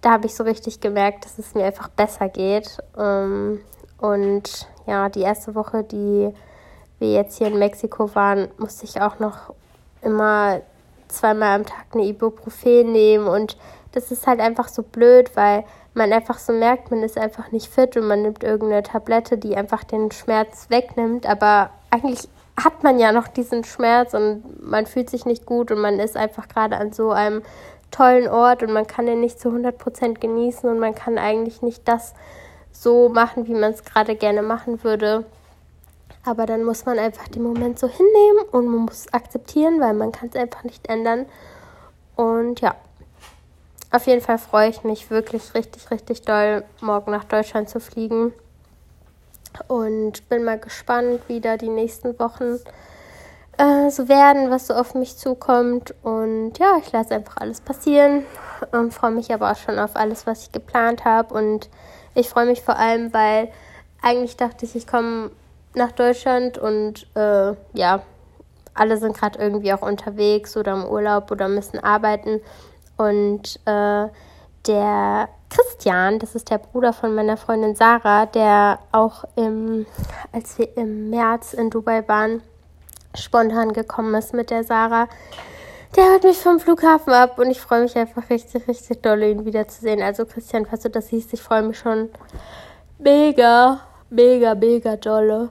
da 0.00 0.12
habe 0.12 0.26
ich 0.26 0.34
so 0.34 0.44
richtig 0.44 0.80
gemerkt, 0.80 1.24
dass 1.24 1.38
es 1.38 1.54
mir 1.54 1.64
einfach 1.64 1.88
besser 1.88 2.28
geht. 2.28 2.78
Ähm, 2.98 3.60
und 4.00 4.68
ja, 4.86 5.08
die 5.08 5.20
erste 5.20 5.54
Woche, 5.54 5.84
die 5.84 6.32
wir 6.98 7.12
jetzt 7.12 7.38
hier 7.38 7.48
in 7.48 7.58
Mexiko 7.58 8.14
waren, 8.14 8.48
musste 8.58 8.84
ich 8.84 9.00
auch 9.00 9.18
noch 9.18 9.54
immer 10.02 10.60
zweimal 11.08 11.56
am 11.56 11.66
Tag 11.66 11.86
eine 11.92 12.04
Ibuprofen 12.04 12.92
nehmen. 12.92 13.26
Und 13.26 13.56
das 13.92 14.10
ist 14.10 14.26
halt 14.26 14.40
einfach 14.40 14.68
so 14.68 14.82
blöd, 14.82 15.34
weil 15.34 15.64
man 15.94 16.12
einfach 16.12 16.38
so 16.38 16.52
merkt, 16.52 16.90
man 16.90 17.02
ist 17.02 17.18
einfach 17.18 17.50
nicht 17.50 17.66
fit 17.66 17.96
und 17.96 18.06
man 18.06 18.22
nimmt 18.22 18.44
irgendeine 18.44 18.82
Tablette, 18.82 19.38
die 19.38 19.56
einfach 19.56 19.84
den 19.84 20.10
Schmerz 20.12 20.66
wegnimmt, 20.68 21.26
aber 21.26 21.70
eigentlich 21.90 22.28
hat 22.62 22.84
man 22.84 22.98
ja 22.98 23.10
noch 23.10 23.26
diesen 23.26 23.64
Schmerz 23.64 24.14
und 24.14 24.62
man 24.62 24.86
fühlt 24.86 25.10
sich 25.10 25.24
nicht 25.24 25.46
gut 25.46 25.72
und 25.72 25.80
man 25.80 25.98
ist 25.98 26.16
einfach 26.16 26.46
gerade 26.46 26.76
an 26.76 26.92
so 26.92 27.10
einem 27.10 27.42
tollen 27.90 28.28
Ort 28.28 28.62
und 28.62 28.72
man 28.72 28.86
kann 28.86 29.06
den 29.06 29.20
nicht 29.20 29.40
zu 29.40 29.48
100% 29.48 30.20
genießen 30.20 30.68
und 30.68 30.78
man 30.78 30.94
kann 30.94 31.18
eigentlich 31.18 31.62
nicht 31.62 31.88
das 31.88 32.14
so 32.72 33.08
machen, 33.08 33.46
wie 33.46 33.54
man 33.54 33.72
es 33.72 33.84
gerade 33.84 34.16
gerne 34.16 34.42
machen 34.42 34.82
würde. 34.84 35.24
Aber 36.24 36.46
dann 36.46 36.64
muss 36.64 36.84
man 36.84 36.98
einfach 36.98 37.28
den 37.28 37.42
Moment 37.42 37.78
so 37.78 37.88
hinnehmen 37.88 38.44
und 38.52 38.66
man 38.66 38.80
muss 38.80 39.12
akzeptieren, 39.12 39.80
weil 39.80 39.94
man 39.94 40.12
kann 40.12 40.28
es 40.28 40.36
einfach 40.36 40.64
nicht 40.64 40.88
ändern. 40.88 41.26
Und 42.14 42.60
ja, 42.60 42.74
auf 43.90 44.06
jeden 44.06 44.20
Fall 44.20 44.38
freue 44.38 44.68
ich 44.68 44.84
mich 44.84 45.10
wirklich 45.10 45.54
richtig, 45.54 45.90
richtig 45.90 46.22
doll, 46.22 46.64
morgen 46.80 47.10
nach 47.10 47.24
Deutschland 47.24 47.68
zu 47.68 47.80
fliegen. 47.80 48.32
Und 49.66 50.28
bin 50.28 50.44
mal 50.44 50.58
gespannt, 50.58 51.22
wie 51.26 51.40
da 51.40 51.56
die 51.56 51.68
nächsten 51.68 52.18
Wochen 52.18 52.60
äh, 53.58 53.90
so 53.90 54.08
werden, 54.08 54.50
was 54.50 54.68
so 54.68 54.74
auf 54.74 54.94
mich 54.94 55.16
zukommt. 55.16 55.94
Und 56.02 56.58
ja, 56.58 56.76
ich 56.78 56.92
lasse 56.92 57.14
einfach 57.14 57.38
alles 57.38 57.60
passieren. 57.60 58.24
Und 58.70 58.94
freue 58.94 59.10
mich 59.10 59.32
aber 59.32 59.50
auch 59.50 59.56
schon 59.56 59.78
auf 59.78 59.96
alles, 59.96 60.26
was 60.26 60.42
ich 60.42 60.52
geplant 60.52 61.04
habe. 61.04 61.34
Und 61.34 61.68
ich 62.14 62.28
freue 62.28 62.46
mich 62.46 62.62
vor 62.62 62.76
allem, 62.76 63.12
weil 63.12 63.50
eigentlich 64.02 64.36
dachte 64.36 64.64
ich, 64.64 64.76
ich 64.76 64.86
komme 64.86 65.30
nach 65.74 65.92
Deutschland 65.92 66.58
und 66.58 67.06
äh, 67.14 67.54
ja, 67.74 68.02
alle 68.74 68.96
sind 68.96 69.16
gerade 69.16 69.38
irgendwie 69.38 69.72
auch 69.72 69.82
unterwegs 69.82 70.56
oder 70.56 70.72
im 70.72 70.84
Urlaub 70.84 71.30
oder 71.30 71.48
müssen 71.48 71.78
arbeiten. 71.78 72.40
Und 72.96 73.60
äh, 73.66 74.08
der 74.66 75.28
Christian, 75.48 76.18
das 76.18 76.34
ist 76.34 76.50
der 76.50 76.58
Bruder 76.58 76.92
von 76.92 77.14
meiner 77.14 77.36
Freundin 77.36 77.74
Sarah, 77.74 78.26
der 78.26 78.78
auch 78.92 79.24
im, 79.36 79.86
als 80.32 80.58
wir 80.58 80.76
im 80.76 81.10
März 81.10 81.54
in 81.54 81.70
Dubai 81.70 82.06
waren, 82.08 82.42
spontan 83.14 83.72
gekommen 83.72 84.14
ist 84.14 84.34
mit 84.34 84.50
der 84.50 84.64
Sarah. 84.64 85.08
Der 85.96 86.04
hört 86.04 86.22
mich 86.22 86.38
vom 86.38 86.60
Flughafen 86.60 87.12
ab 87.12 87.36
und 87.40 87.50
ich 87.50 87.60
freue 87.60 87.82
mich 87.82 87.96
einfach 87.98 88.30
richtig, 88.30 88.68
richtig 88.68 89.02
doll, 89.02 89.24
ihn 89.24 89.44
wiederzusehen. 89.44 90.02
Also 90.02 90.24
Christian, 90.24 90.64
falls 90.64 90.82
du 90.82 90.90
das 90.90 91.08
siehst, 91.08 91.32
ich 91.32 91.42
freue 91.42 91.62
mich 91.62 91.80
schon 91.80 92.10
mega, 92.98 93.80
mega, 94.08 94.54
mega 94.54 94.94
dolle. 94.94 95.50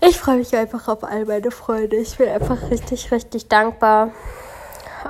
Ich 0.00 0.16
freue 0.16 0.36
mich 0.36 0.54
einfach 0.54 0.86
auf 0.86 1.02
all 1.02 1.24
meine 1.24 1.50
Freunde. 1.50 1.96
Ich 1.96 2.16
bin 2.16 2.28
einfach 2.28 2.70
richtig, 2.70 3.10
richtig 3.10 3.48
dankbar. 3.48 4.12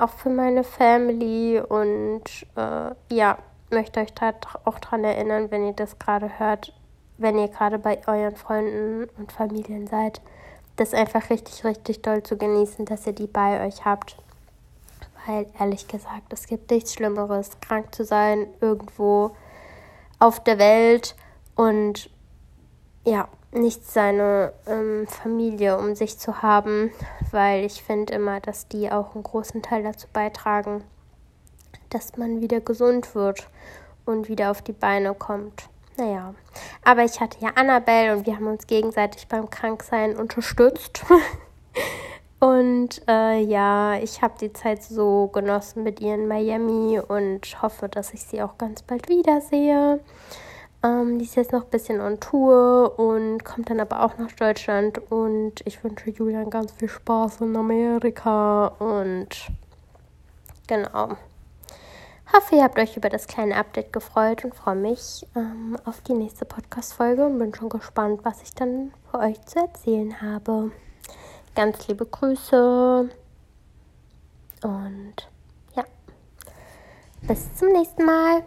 Auch 0.00 0.08
für 0.08 0.30
meine 0.30 0.64
Family 0.64 1.60
und 1.60 2.22
äh, 2.56 3.14
ja, 3.14 3.38
möchte 3.70 4.00
euch 4.00 4.14
da 4.14 4.32
auch 4.64 4.78
dran 4.78 5.04
erinnern, 5.04 5.50
wenn 5.50 5.66
ihr 5.66 5.74
das 5.74 5.98
gerade 5.98 6.38
hört, 6.38 6.72
wenn 7.18 7.38
ihr 7.38 7.48
gerade 7.48 7.78
bei 7.78 8.00
euren 8.06 8.34
Freunden 8.34 9.10
und 9.18 9.30
Familien 9.30 9.86
seid, 9.88 10.22
das 10.76 10.94
einfach 10.94 11.28
richtig, 11.28 11.64
richtig 11.66 12.00
doll 12.00 12.22
zu 12.22 12.38
genießen, 12.38 12.86
dass 12.86 13.06
ihr 13.06 13.12
die 13.12 13.26
bei 13.26 13.66
euch 13.66 13.84
habt 13.84 14.16
weil 15.26 15.46
ehrlich 15.58 15.88
gesagt, 15.88 16.32
es 16.32 16.46
gibt 16.46 16.70
nichts 16.70 16.94
Schlimmeres, 16.94 17.58
krank 17.60 17.94
zu 17.94 18.04
sein 18.04 18.46
irgendwo 18.60 19.36
auf 20.18 20.42
der 20.42 20.58
Welt 20.58 21.14
und 21.54 22.10
ja, 23.04 23.28
nicht 23.52 23.86
seine 23.86 24.52
ähm, 24.66 25.06
Familie 25.06 25.78
um 25.78 25.94
sich 25.94 26.18
zu 26.18 26.42
haben, 26.42 26.90
weil 27.30 27.64
ich 27.64 27.82
finde 27.82 28.14
immer, 28.14 28.40
dass 28.40 28.68
die 28.68 28.90
auch 28.90 29.14
einen 29.14 29.22
großen 29.22 29.62
Teil 29.62 29.84
dazu 29.84 30.08
beitragen, 30.12 30.82
dass 31.90 32.16
man 32.16 32.40
wieder 32.40 32.60
gesund 32.60 33.14
wird 33.14 33.48
und 34.04 34.28
wieder 34.28 34.50
auf 34.50 34.62
die 34.62 34.72
Beine 34.72 35.14
kommt. 35.14 35.68
Naja, 35.96 36.34
aber 36.84 37.04
ich 37.04 37.20
hatte 37.20 37.38
ja 37.40 37.50
Annabelle 37.54 38.16
und 38.16 38.26
wir 38.26 38.34
haben 38.34 38.48
uns 38.48 38.66
gegenseitig 38.66 39.28
beim 39.28 39.48
Kranksein 39.48 40.16
unterstützt. 40.16 41.04
Und 42.44 43.00
äh, 43.08 43.40
ja, 43.40 43.96
ich 43.96 44.20
habe 44.20 44.34
die 44.38 44.52
Zeit 44.52 44.82
so 44.82 45.28
genossen 45.28 45.82
mit 45.82 46.00
ihr 46.00 46.14
in 46.14 46.28
Miami 46.28 47.00
und 47.00 47.62
hoffe, 47.62 47.88
dass 47.88 48.12
ich 48.12 48.22
sie 48.22 48.42
auch 48.42 48.58
ganz 48.58 48.82
bald 48.82 49.08
wiedersehe. 49.08 49.98
Ähm, 50.82 51.18
die 51.18 51.24
ist 51.24 51.36
jetzt 51.36 51.52
noch 51.52 51.64
ein 51.64 51.70
bisschen 51.70 52.02
on 52.02 52.20
Tour 52.20 52.98
und 52.98 53.42
kommt 53.46 53.70
dann 53.70 53.80
aber 53.80 54.04
auch 54.04 54.18
nach 54.18 54.30
Deutschland. 54.32 55.00
Und 55.10 55.62
ich 55.64 55.82
wünsche 55.82 56.10
Julian 56.10 56.50
ganz 56.50 56.72
viel 56.72 56.90
Spaß 56.90 57.40
in 57.40 57.56
Amerika. 57.56 58.66
Und 58.78 59.50
genau. 60.66 61.16
Hoffe, 62.30 62.56
ihr 62.56 62.62
habt 62.62 62.78
euch 62.78 62.94
über 62.94 63.08
das 63.08 63.26
kleine 63.26 63.56
Update 63.56 63.90
gefreut 63.90 64.44
und 64.44 64.54
freue 64.54 64.76
mich 64.76 65.26
ähm, 65.34 65.78
auf 65.86 66.02
die 66.02 66.12
nächste 66.12 66.44
Podcast-Folge 66.44 67.24
und 67.24 67.38
bin 67.38 67.54
schon 67.54 67.70
gespannt, 67.70 68.20
was 68.22 68.42
ich 68.42 68.54
dann 68.54 68.92
für 69.10 69.20
euch 69.20 69.40
zu 69.46 69.60
erzählen 69.60 70.20
habe. 70.20 70.72
Ganz 71.54 71.86
liebe 71.86 72.04
Grüße 72.04 73.08
und 74.64 75.14
ja, 75.76 75.84
bis 77.28 77.54
zum 77.54 77.68
nächsten 77.68 78.04
Mal. 78.04 78.42